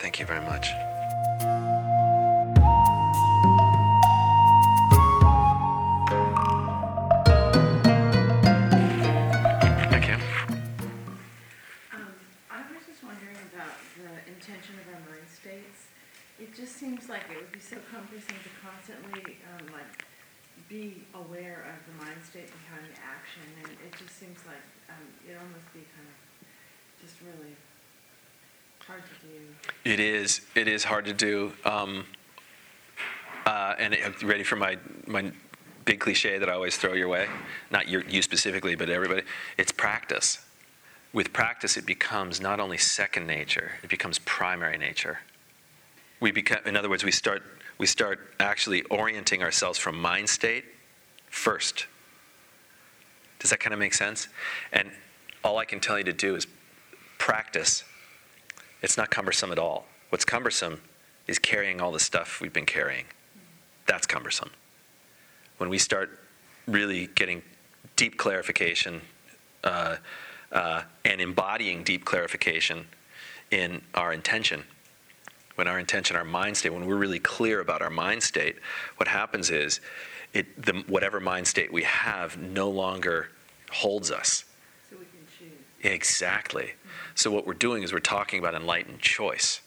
Thank 0.01 0.19
you 0.19 0.25
very 0.25 0.41
much. 0.41 0.73
Okay. 9.93 10.17
I 12.49 12.65
was 12.65 12.81
just 12.89 13.03
wondering 13.05 13.37
about 13.53 13.77
the 13.93 14.09
intention 14.25 14.73
of 14.81 14.89
our 14.89 15.01
mind 15.05 15.29
states. 15.29 15.85
It 16.39 16.55
just 16.55 16.77
seems 16.77 17.07
like 17.07 17.21
it 17.29 17.37
would 17.37 17.51
be 17.51 17.59
so 17.59 17.77
cumbersome 17.93 18.41
to 18.41 18.49
constantly, 18.57 19.37
um, 19.53 19.69
like, 19.69 20.01
be 20.67 21.05
aware 21.13 21.69
of 21.69 21.77
the 21.85 21.93
mind 22.03 22.17
state 22.25 22.49
behind 22.49 22.89
the 22.89 22.97
action, 23.05 23.45
and 23.61 23.77
it 23.85 23.93
just 24.01 24.17
seems 24.17 24.41
like, 24.49 24.65
um, 24.89 25.05
it 25.29 25.37
almost 25.37 25.69
be 25.77 25.85
kind 25.93 26.09
of 26.09 26.17
just 26.97 27.21
really 27.21 27.53
hard 28.91 29.03
to 29.21 29.27
do. 29.27 29.89
It 29.89 29.99
is. 29.99 30.41
It 30.53 30.67
is 30.67 30.83
hard 30.83 31.05
to 31.05 31.13
do. 31.13 31.53
Um, 31.63 32.05
uh, 33.45 33.75
and 33.79 33.93
it, 33.93 34.21
ready 34.21 34.43
for 34.43 34.57
my 34.57 34.77
my 35.07 35.31
big 35.85 35.99
cliche 35.99 36.37
that 36.37 36.49
I 36.49 36.53
always 36.53 36.77
throw 36.77 36.93
your 36.93 37.07
way? 37.07 37.27
Not 37.71 37.87
your, 37.87 38.03
you 38.03 38.21
specifically, 38.21 38.75
but 38.75 38.89
everybody. 38.89 39.23
It's 39.57 39.71
practice. 39.71 40.45
With 41.13 41.33
practice, 41.33 41.75
it 41.77 41.85
becomes 41.85 42.39
not 42.39 42.59
only 42.59 42.77
second 42.77 43.27
nature; 43.27 43.71
it 43.81 43.89
becomes 43.89 44.19
primary 44.19 44.77
nature. 44.77 45.19
We 46.19 46.31
become, 46.31 46.59
in 46.65 46.75
other 46.75 46.89
words, 46.89 47.03
we 47.05 47.11
start 47.11 47.41
we 47.77 47.87
start 47.87 48.19
actually 48.39 48.81
orienting 48.83 49.41
ourselves 49.41 49.79
from 49.79 49.99
mind 49.99 50.29
state 50.29 50.65
first. 51.29 51.87
Does 53.39 53.49
that 53.51 53.59
kind 53.59 53.73
of 53.73 53.79
make 53.79 53.93
sense? 53.93 54.27
And 54.73 54.91
all 55.43 55.57
I 55.57 55.65
can 55.65 55.79
tell 55.79 55.97
you 55.97 56.03
to 56.03 56.13
do 56.13 56.35
is 56.35 56.45
practice 57.17 57.83
it's 58.81 58.97
not 58.97 59.09
cumbersome 59.09 59.51
at 59.51 59.59
all. 59.59 59.85
What's 60.09 60.25
cumbersome 60.25 60.81
is 61.27 61.39
carrying 61.39 61.79
all 61.81 61.91
the 61.91 61.99
stuff 61.99 62.41
we've 62.41 62.53
been 62.53 62.65
carrying. 62.65 63.05
That's 63.87 64.07
cumbersome. 64.07 64.51
When 65.57 65.69
we 65.69 65.77
start 65.77 66.19
really 66.67 67.07
getting 67.15 67.43
deep 67.95 68.17
clarification 68.17 69.01
uh, 69.63 69.97
uh, 70.51 70.83
and 71.05 71.21
embodying 71.21 71.83
deep 71.83 72.05
clarification 72.05 72.85
in 73.51 73.81
our 73.93 74.11
intention, 74.11 74.63
when 75.55 75.67
our 75.67 75.79
intention, 75.79 76.15
our 76.15 76.25
mind 76.25 76.57
state, 76.57 76.73
when 76.73 76.85
we're 76.85 76.95
really 76.95 77.19
clear 77.19 77.59
about 77.59 77.81
our 77.81 77.89
mind 77.89 78.23
state, 78.23 78.55
what 78.97 79.07
happens 79.07 79.49
is 79.49 79.79
it, 80.33 80.61
the, 80.61 80.83
whatever 80.87 81.19
mind 81.19 81.47
state 81.47 81.71
we 81.71 81.83
have 81.83 82.37
no 82.37 82.69
longer 82.69 83.29
holds 83.71 84.11
us. 84.11 84.45
So 84.89 84.97
we 84.97 85.05
can 85.05 85.19
choose. 85.37 85.57
Exactly. 85.83 86.73
So 87.15 87.31
what 87.31 87.45
we're 87.45 87.53
doing 87.53 87.83
is 87.83 87.91
we're 87.91 87.99
talking 87.99 88.39
about 88.39 88.53
enlightened 88.53 88.99
choice. 88.99 89.61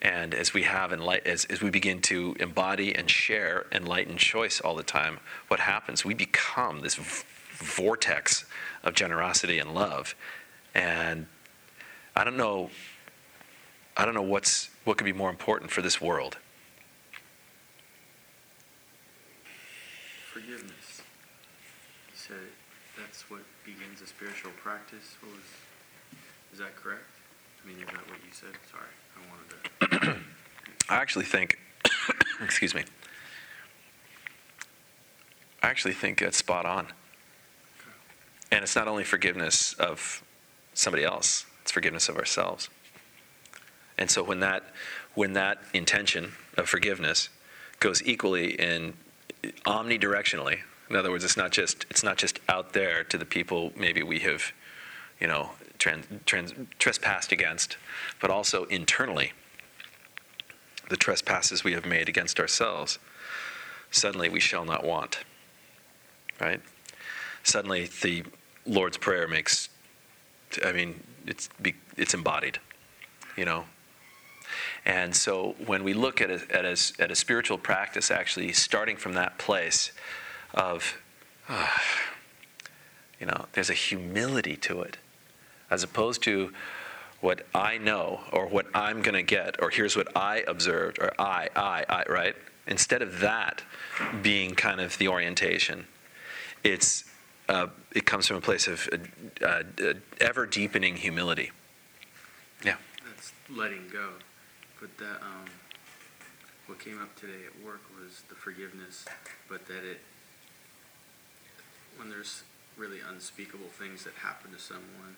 And 0.00 0.34
as 0.34 0.52
we 0.52 0.64
have 0.64 0.90
enlight- 0.90 1.26
as, 1.26 1.44
as 1.46 1.62
we 1.62 1.70
begin 1.70 2.00
to 2.02 2.36
embody 2.38 2.94
and 2.94 3.10
share 3.10 3.66
enlightened 3.72 4.18
choice 4.18 4.60
all 4.60 4.74
the 4.74 4.82
time, 4.82 5.18
what 5.48 5.60
happens? 5.60 6.04
We 6.04 6.14
become 6.14 6.80
this 6.80 6.94
v- 6.94 7.24
vortex 7.52 8.44
of 8.82 8.94
generosity 8.94 9.58
and 9.58 9.74
love. 9.74 10.14
And 10.74 11.26
I 12.14 12.24
don't 12.24 12.36
know 12.36 12.70
I 13.96 14.04
don't 14.04 14.14
know 14.14 14.22
what's 14.22 14.70
what 14.84 14.96
could 14.96 15.04
be 15.04 15.12
more 15.12 15.30
important 15.30 15.70
for 15.70 15.80
this 15.80 16.00
world. 16.00 16.36
Forgiveness. 20.32 21.02
You 22.10 22.16
said 22.16 22.36
that's 22.96 23.28
what 23.30 23.40
begins 23.64 24.00
a 24.00 24.06
spiritual 24.06 24.52
practice. 24.62 25.16
What 25.20 25.32
was? 25.32 25.40
Is 26.52 26.58
that 26.58 26.76
correct? 26.76 27.02
I 27.62 27.68
mean, 27.68 27.78
is 27.78 27.86
that 27.86 28.08
what 28.08 28.18
you 28.24 28.32
said? 28.32 28.50
Sorry, 28.70 28.92
I 29.16 29.90
wanted 29.90 30.12
to. 30.14 30.20
I 30.88 30.96
actually 30.96 31.24
think 31.24 31.58
excuse 32.42 32.74
me. 32.74 32.84
I 35.62 35.68
actually 35.68 35.94
think 35.94 36.20
that's 36.20 36.36
spot 36.36 36.66
on. 36.66 36.88
And 38.50 38.62
it's 38.62 38.76
not 38.76 38.86
only 38.86 39.02
forgiveness 39.02 39.72
of 39.74 40.22
somebody 40.74 41.04
else, 41.04 41.46
it's 41.62 41.72
forgiveness 41.72 42.08
of 42.08 42.16
ourselves. 42.16 42.68
And 43.96 44.10
so 44.10 44.22
when 44.22 44.40
that 44.40 44.64
when 45.14 45.32
that 45.34 45.58
intention 45.72 46.32
of 46.56 46.68
forgiveness 46.68 47.28
goes 47.80 48.02
equally 48.04 48.52
in 48.52 48.94
omnidirectionally, 49.66 50.60
in 50.94 51.00
other 51.00 51.10
words, 51.10 51.24
it's 51.24 51.36
not 51.36 51.50
just 51.50 51.86
it's 51.90 52.04
not 52.04 52.16
just 52.16 52.38
out 52.48 52.72
there 52.72 53.02
to 53.02 53.18
the 53.18 53.24
people 53.24 53.72
maybe 53.76 54.00
we 54.00 54.20
have, 54.20 54.52
you 55.20 55.26
know, 55.26 55.50
trans, 55.76 56.06
trans, 56.24 56.54
trespassed 56.78 57.32
against, 57.32 57.76
but 58.20 58.30
also 58.30 58.64
internally. 58.66 59.32
The 60.88 60.96
trespasses 60.96 61.64
we 61.64 61.72
have 61.72 61.84
made 61.84 62.08
against 62.08 62.38
ourselves, 62.38 63.00
suddenly 63.90 64.28
we 64.28 64.38
shall 64.38 64.64
not 64.64 64.84
want. 64.84 65.24
Right? 66.40 66.60
Suddenly 67.42 67.90
the 68.00 68.22
Lord's 68.64 68.96
Prayer 68.96 69.26
makes, 69.26 69.70
I 70.64 70.70
mean, 70.70 71.02
it's, 71.26 71.48
it's 71.96 72.14
embodied, 72.14 72.60
you 73.36 73.44
know, 73.44 73.64
and 74.84 75.16
so 75.16 75.56
when 75.66 75.82
we 75.82 75.94
look 75.94 76.20
at 76.20 76.30
a, 76.30 76.40
at 76.50 76.64
a, 76.64 77.02
at 77.02 77.10
a 77.10 77.16
spiritual 77.16 77.58
practice, 77.58 78.10
actually 78.10 78.52
starting 78.52 78.96
from 78.96 79.14
that 79.14 79.38
place 79.38 79.90
of, 80.54 80.96
uh, 81.48 81.68
you 83.20 83.26
know, 83.26 83.46
there's 83.52 83.70
a 83.70 83.74
humility 83.74 84.56
to 84.56 84.82
it, 84.82 84.96
as 85.70 85.82
opposed 85.82 86.22
to 86.22 86.52
what 87.20 87.46
I 87.54 87.78
know 87.78 88.20
or 88.32 88.46
what 88.46 88.66
I'm 88.74 89.02
going 89.02 89.14
to 89.14 89.22
get 89.22 89.62
or 89.62 89.70
here's 89.70 89.96
what 89.96 90.14
I 90.16 90.44
observed 90.46 90.98
or 91.00 91.12
I, 91.18 91.48
I, 91.56 91.84
I, 91.88 92.04
right? 92.08 92.36
Instead 92.66 93.02
of 93.02 93.20
that 93.20 93.62
being 94.22 94.54
kind 94.54 94.80
of 94.80 94.96
the 94.98 95.08
orientation, 95.08 95.86
it's, 96.62 97.04
uh, 97.48 97.68
it 97.92 98.06
comes 98.06 98.26
from 98.26 98.36
a 98.36 98.40
place 98.40 98.66
of 98.66 98.88
uh, 99.42 99.46
uh, 99.46 99.94
ever 100.20 100.46
deepening 100.46 100.96
humility. 100.96 101.50
Yeah. 102.64 102.76
That's 103.06 103.32
letting 103.50 103.88
go. 103.92 104.10
But 104.80 104.96
that 104.98 105.22
um, 105.22 105.46
what 106.66 106.78
came 106.78 107.00
up 107.00 107.14
today 107.16 107.44
at 107.46 107.64
work 107.64 107.80
was 107.98 108.22
the 108.28 108.34
forgiveness, 108.34 109.04
but 109.48 109.66
that 109.66 109.84
it 109.84 110.00
when 111.96 112.10
there's 112.10 112.42
really 112.76 112.98
unspeakable 113.08 113.68
things 113.78 114.04
that 114.04 114.14
happen 114.14 114.52
to 114.52 114.58
someone, 114.58 115.16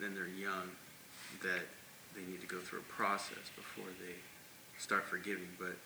then 0.00 0.14
they're 0.14 0.26
young, 0.26 0.70
that 1.42 1.66
they 2.14 2.22
need 2.22 2.40
to 2.40 2.46
go 2.46 2.58
through 2.58 2.80
a 2.80 2.92
process 2.92 3.50
before 3.54 3.90
they 4.00 4.14
start 4.78 5.04
forgiving. 5.04 5.48
But 5.58 5.76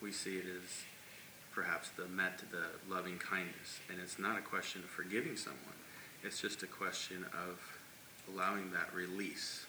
we 0.00 0.12
see 0.12 0.36
it 0.36 0.46
as 0.46 0.84
perhaps 1.54 1.90
the 1.90 2.06
metta 2.08 2.46
the 2.50 2.92
loving 2.92 3.18
kindness, 3.18 3.80
and 3.88 3.98
it's 4.00 4.18
not 4.18 4.38
a 4.38 4.42
question 4.42 4.82
of 4.82 4.90
forgiving 4.90 5.36
someone. 5.36 5.78
It's 6.22 6.40
just 6.40 6.62
a 6.62 6.66
question 6.66 7.26
of 7.32 7.60
allowing 8.32 8.72
that 8.72 8.94
release 8.94 9.66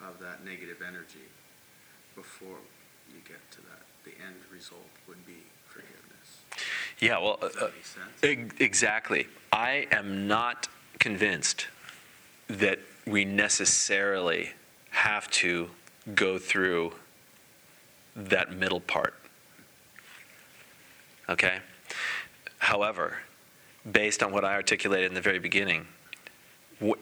of 0.00 0.18
that 0.20 0.44
negative 0.44 0.78
energy 0.86 1.28
before 2.16 2.56
you 3.08 3.20
get 3.28 3.50
to 3.52 3.58
that. 3.58 3.84
The 4.04 4.12
end 4.24 4.40
result 4.50 4.88
would 5.06 5.26
be 5.26 5.44
forgiveness. 5.68 5.99
Yeah, 7.00 7.18
well, 7.18 7.38
uh, 7.42 7.48
uh 7.66 7.70
exactly. 8.58 9.26
I 9.52 9.86
am 9.90 10.28
not 10.28 10.68
convinced 10.98 11.66
that 12.48 12.78
we 13.06 13.24
necessarily 13.24 14.50
have 14.90 15.30
to 15.30 15.70
go 16.14 16.38
through 16.38 16.92
that 18.14 18.52
middle 18.52 18.80
part. 18.80 19.14
Okay? 21.28 21.58
However, 22.58 23.18
based 23.90 24.22
on 24.22 24.32
what 24.32 24.44
I 24.44 24.54
articulated 24.54 25.08
in 25.08 25.14
the 25.14 25.20
very 25.20 25.38
beginning, 25.38 25.86
wh- 26.84 26.98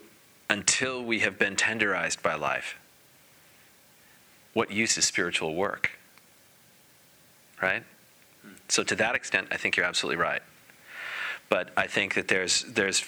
until 0.49 1.03
we 1.03 1.21
have 1.21 1.39
been 1.39 1.57
tenderized 1.57 2.23
by 2.23 2.35
life, 2.35 2.77
what 4.53 4.71
use 4.71 4.97
is 4.97 5.05
spiritual 5.05 5.55
work? 5.55 5.91
Right? 7.61 7.83
So, 8.69 8.83
to 8.85 8.95
that 8.97 9.15
extent, 9.15 9.49
I 9.51 9.57
think 9.57 9.77
you're 9.77 9.87
absolutely 9.87 10.23
right. 10.23 10.43
But 11.49 11.71
I 11.77 11.87
think 11.87 12.15
that 12.15 12.29
there's, 12.29 12.65
there's 12.65 13.05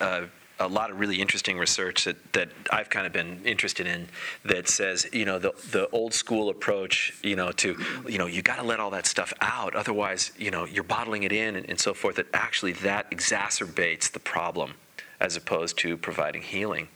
a, 0.00 0.26
a 0.60 0.68
lot 0.68 0.90
of 0.90 1.00
really 1.00 1.20
interesting 1.20 1.58
research 1.58 2.04
that, 2.04 2.32
that 2.34 2.50
I've 2.70 2.90
kind 2.90 3.06
of 3.06 3.12
been 3.12 3.40
interested 3.44 3.86
in 3.86 4.08
that 4.44 4.68
says, 4.68 5.08
you 5.12 5.24
know, 5.24 5.38
the, 5.38 5.52
the 5.72 5.88
old 5.90 6.14
school 6.14 6.50
approach, 6.50 7.14
you 7.22 7.34
know, 7.34 7.50
to, 7.52 7.76
you 8.06 8.18
know, 8.18 8.26
you 8.26 8.42
got 8.42 8.56
to 8.56 8.62
let 8.62 8.78
all 8.78 8.90
that 8.90 9.06
stuff 9.06 9.32
out. 9.40 9.74
Otherwise, 9.74 10.30
you 10.38 10.50
know, 10.50 10.66
you're 10.66 10.84
bottling 10.84 11.24
it 11.24 11.32
in 11.32 11.56
and, 11.56 11.68
and 11.68 11.80
so 11.80 11.94
forth. 11.94 12.16
That 12.16 12.26
actually 12.32 12.72
that 12.74 13.10
exacerbates 13.10 14.12
the 14.12 14.20
problem 14.20 14.74
as 15.18 15.34
opposed 15.34 15.76
to 15.78 15.96
providing 15.96 16.42
healing. 16.42 16.88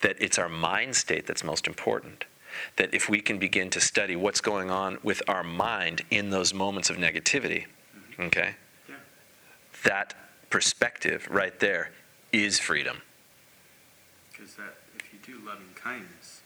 That 0.00 0.16
it's 0.18 0.38
our 0.38 0.48
mind 0.48 0.96
state 0.96 1.26
that's 1.26 1.44
most 1.44 1.68
important 1.68 2.24
that 2.76 2.94
if 2.94 3.08
we 3.08 3.20
can 3.20 3.38
begin 3.38 3.70
to 3.70 3.80
study 3.80 4.16
what's 4.16 4.40
going 4.40 4.70
on 4.70 4.98
with 5.02 5.22
our 5.28 5.42
mind 5.44 6.02
in 6.10 6.30
those 6.30 6.52
moments 6.54 6.90
of 6.90 6.96
negativity, 6.96 7.66
okay, 8.18 8.54
Yeah. 8.88 8.96
that 9.84 10.14
perspective 10.50 11.26
right 11.30 11.58
there 11.60 11.90
is 12.32 12.58
freedom. 12.58 13.02
Because 14.30 14.54
that, 14.54 14.74
if 14.98 15.12
you 15.12 15.18
do 15.24 15.38
loving 15.46 15.68
kindness 15.74 16.40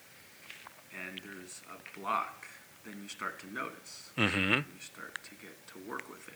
and 1.07 1.21
there's 1.25 1.63
a 1.71 1.99
block, 1.99 2.47
then 2.85 3.01
you 3.03 3.09
start 3.09 3.39
to 3.41 3.53
notice. 3.53 4.11
Mm-hmm. 4.17 4.53
You 4.53 4.81
start 4.81 5.19
to 5.25 5.31
get 5.35 5.67
to 5.69 5.79
work 5.89 6.09
with 6.11 6.29
it. 6.29 6.35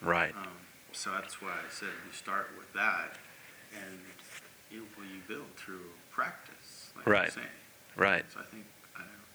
Right. 0.00 0.34
Um, 0.36 0.48
so 0.92 1.10
that's 1.10 1.40
why 1.40 1.50
I 1.50 1.70
said 1.70 1.88
you 2.06 2.12
start 2.12 2.50
with 2.58 2.72
that, 2.74 3.16
and 3.74 3.98
you 4.70 4.86
well, 4.96 5.06
you 5.06 5.20
build 5.26 5.54
through 5.56 5.90
practice, 6.10 6.92
like 6.96 7.06
Right. 7.06 7.22
you're 7.22 7.30
saying. 7.30 7.46
Right. 7.96 8.24
So 8.32 8.40
I 8.40 8.44
think 8.44 8.64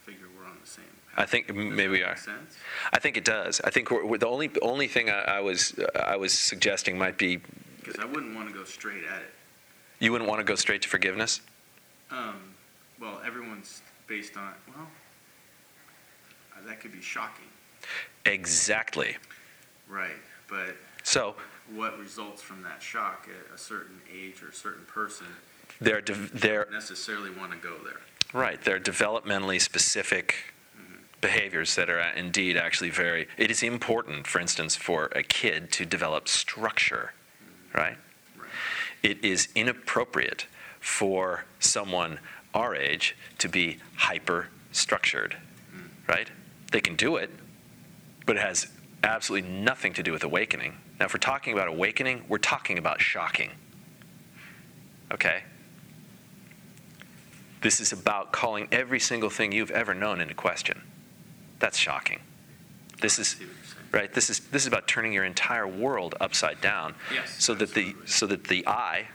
figure 0.09 0.27
we're 0.37 0.45
on 0.45 0.57
the 0.61 0.67
same. 0.69 0.85
I 1.17 1.25
think 1.25 1.47
Does 1.47 1.55
maybe 1.55 1.83
that 1.83 1.89
we 1.91 2.03
are. 2.03 2.15
Sense. 2.17 2.57
I 2.93 2.99
think 2.99 3.17
it 3.17 3.25
does. 3.25 3.61
I 3.63 3.69
think 3.69 3.91
we're, 3.91 4.05
we're 4.05 4.17
the 4.17 4.27
only 4.27 4.49
only 4.61 4.87
thing 4.87 5.09
I, 5.09 5.37
I 5.37 5.39
was 5.41 5.75
I 5.95 6.15
was 6.15 6.33
suggesting 6.33 6.97
might 6.97 7.17
be 7.17 7.39
Because 7.77 7.97
I 7.99 8.05
wouldn't 8.05 8.35
want 8.35 8.47
to 8.49 8.53
go 8.53 8.63
straight 8.63 9.03
at 9.03 9.21
it. 9.21 9.33
you 9.99 10.11
wouldn't 10.11 10.29
want 10.29 10.39
to 10.39 10.45
go 10.45 10.55
straight 10.55 10.81
to 10.83 10.89
forgiveness. 10.89 11.41
Um, 12.11 12.35
well, 12.99 13.21
everyone's 13.25 13.81
based 14.07 14.37
on 14.37 14.53
well, 14.75 14.87
uh, 16.53 16.67
that 16.67 16.79
could 16.79 16.91
be 16.91 17.01
shocking, 17.01 17.45
Exactly. 18.25 19.17
right? 19.87 20.11
But 20.47 20.75
So 21.03 21.35
what 21.75 21.99
results 21.99 22.41
from 22.41 22.63
that 22.63 22.81
shock 22.81 23.27
at 23.29 23.53
a 23.53 23.57
certain 23.57 24.01
age 24.11 24.41
or 24.41 24.49
a 24.49 24.53
certain 24.53 24.85
person 24.85 25.27
they're 25.81 26.01
they're 26.33 26.67
necessarily 26.71 27.29
want 27.31 27.51
to 27.51 27.57
go 27.57 27.75
there. 27.83 28.01
Right, 28.33 28.61
they're 28.61 28.79
developmentally 28.79 29.59
specific 29.59 30.53
behaviors 31.21 31.75
that 31.75 31.89
are 31.89 31.99
uh, 31.99 32.11
indeed 32.15 32.57
actually 32.57 32.89
very. 32.89 33.27
It 33.37 33.51
is 33.51 33.63
important, 33.63 34.27
for 34.27 34.39
instance, 34.39 34.75
for 34.75 35.05
a 35.15 35.23
kid 35.23 35.71
to 35.73 35.85
develop 35.85 36.27
structure, 36.27 37.13
right? 37.73 37.97
Right. 38.37 38.49
It 39.03 39.23
is 39.23 39.49
inappropriate 39.55 40.47
for 40.79 41.45
someone 41.59 42.19
our 42.53 42.75
age 42.75 43.15
to 43.39 43.49
be 43.49 43.77
hyper 43.95 44.47
structured, 44.71 45.35
right? 46.07 46.29
They 46.71 46.81
can 46.81 46.95
do 46.95 47.17
it, 47.17 47.29
but 48.25 48.37
it 48.37 48.41
has 48.41 48.67
absolutely 49.03 49.49
nothing 49.49 49.93
to 49.93 50.03
do 50.03 50.11
with 50.11 50.23
awakening. 50.23 50.77
Now, 50.99 51.05
if 51.05 51.13
we're 51.13 51.19
talking 51.19 51.53
about 51.53 51.67
awakening, 51.67 52.25
we're 52.27 52.37
talking 52.37 52.77
about 52.77 53.01
shocking. 53.01 53.51
Okay? 55.11 55.43
This 57.61 57.79
is 57.81 57.91
about 57.91 58.31
calling 58.31 58.67
every 58.71 58.99
single 58.99 59.29
thing 59.29 59.51
you've 59.51 59.71
ever 59.71 59.93
known 59.93 60.21
into 60.21 60.33
question. 60.33 60.81
That's 61.59 61.77
shocking. 61.77 62.19
This 63.01 63.19
is 63.19 63.29
see 63.29 63.45
what 63.45 63.47
you're 63.55 63.65
saying. 63.65 63.85
right. 63.91 64.13
This 64.13 64.29
is 64.29 64.39
this 64.51 64.63
is 64.63 64.67
about 64.67 64.87
turning 64.87 65.11
your 65.13 65.25
entire 65.25 65.67
world 65.67 66.15
upside 66.21 66.61
down, 66.61 66.95
Yes, 67.13 67.35
so 67.43 67.53
that 67.55 67.73
the 67.73 67.81
absolutely. 67.87 68.07
so 68.07 68.25
that 68.27 68.43
the 68.45 68.67
I, 68.67 69.07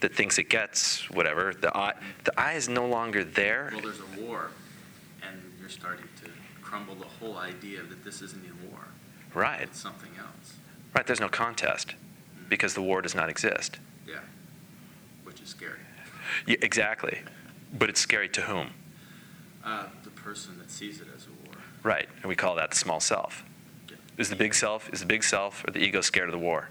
that 0.00 0.14
thinks 0.14 0.38
it 0.38 0.48
gets 0.48 1.08
whatever 1.10 1.54
the 1.54 1.76
I, 1.76 1.94
the 2.24 2.38
I 2.38 2.54
is 2.54 2.68
no 2.68 2.86
longer 2.86 3.22
there. 3.24 3.70
Well, 3.72 3.82
there's 3.82 4.00
a 4.00 4.20
war, 4.20 4.50
and 5.22 5.40
you're 5.60 5.68
starting 5.68 6.06
to 6.24 6.30
crumble 6.62 6.96
the 6.96 7.04
whole 7.04 7.36
idea 7.36 7.82
that 7.82 8.04
this 8.04 8.20
isn't 8.22 8.44
a 8.44 8.70
war. 8.70 8.80
Right, 9.34 9.62
It's 9.62 9.78
something 9.80 10.10
else. 10.18 10.54
right. 10.94 11.06
There's 11.06 11.20
no 11.20 11.28
contest 11.28 11.88
mm-hmm. 11.88 12.48
because 12.48 12.74
the 12.74 12.82
war 12.82 13.00
does 13.02 13.14
not 13.14 13.28
exist. 13.28 13.78
Yeah. 14.08 14.16
Which 15.24 15.40
is 15.40 15.48
scary. 15.50 15.78
Yeah, 16.46 16.56
exactly, 16.62 17.20
but 17.72 17.88
it's 17.88 18.00
scary 18.00 18.28
to 18.30 18.42
whom? 18.42 18.70
Uh, 19.64 19.84
the 20.04 20.10
person 20.10 20.58
that 20.58 20.70
sees 20.70 21.00
it 21.00 21.08
as 21.14 21.26
a 21.26 21.46
war. 21.46 21.56
Right, 21.82 22.08
and 22.22 22.28
we 22.28 22.36
call 22.36 22.54
that 22.56 22.70
the 22.70 22.76
small 22.76 23.00
self. 23.00 23.44
Yeah. 23.88 23.96
Is 24.18 24.28
the 24.30 24.36
big 24.36 24.54
self 24.54 24.88
is 24.92 25.00
the 25.00 25.06
big 25.06 25.24
self 25.24 25.64
or 25.66 25.70
the 25.70 25.80
ego 25.80 26.00
scared 26.00 26.28
of 26.28 26.32
the 26.32 26.38
war? 26.38 26.68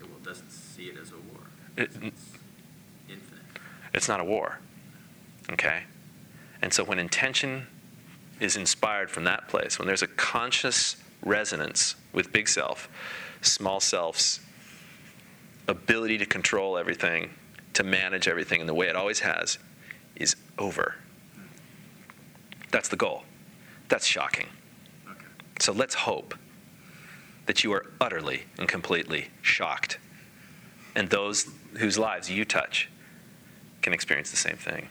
It 0.00 0.08
well, 0.08 0.18
doesn't 0.22 0.50
see 0.50 0.84
it 0.84 0.96
as 1.00 1.10
a 1.10 1.14
war. 1.14 1.42
It- 1.76 1.90
It's 2.02 2.38
infinite. 3.08 3.42
It's 3.94 4.08
not 4.08 4.20
a 4.20 4.24
war. 4.24 4.58
Okay? 5.50 5.84
And 6.62 6.72
so 6.72 6.84
when 6.84 6.98
intention 6.98 7.66
is 8.40 8.56
inspired 8.56 9.10
from 9.10 9.24
that 9.24 9.48
place, 9.48 9.78
when 9.78 9.86
there's 9.86 10.02
a 10.02 10.06
conscious 10.08 10.96
resonance 11.22 11.94
with 12.12 12.32
big 12.32 12.48
self, 12.48 12.88
small 13.42 13.80
self's 13.80 14.40
ability 15.68 16.18
to 16.18 16.26
control 16.26 16.78
everything, 16.78 17.30
to 17.74 17.82
manage 17.82 18.28
everything 18.28 18.60
in 18.60 18.66
the 18.66 18.74
way 18.74 18.88
it 18.88 18.96
always 18.96 19.20
has, 19.20 19.58
is 20.16 20.36
over. 20.58 20.96
That's 22.70 22.88
the 22.88 22.96
goal. 22.96 23.24
That's 23.88 24.06
shocking. 24.06 24.48
Okay. 25.08 25.26
So 25.60 25.72
let's 25.72 25.94
hope 25.94 26.34
that 27.46 27.62
you 27.62 27.72
are 27.72 27.86
utterly 28.00 28.44
and 28.58 28.68
completely 28.68 29.28
shocked. 29.42 29.98
And 30.94 31.10
those 31.10 31.48
whose 31.78 31.98
lives 31.98 32.30
you 32.30 32.44
touch 32.44 32.88
can 33.82 33.92
experience 33.92 34.30
the 34.30 34.36
same 34.36 34.56
thing. 34.56 34.88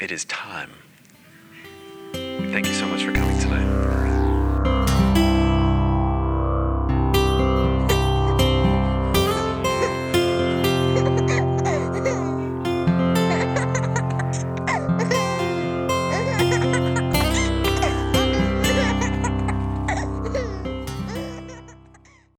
It 0.00 0.12
is 0.12 0.24
time. 0.26 0.70
Thank 2.12 2.66
you 2.66 2.74
so 2.74 2.86
much 2.86 3.02
for 3.04 3.12
coming. 3.12 3.23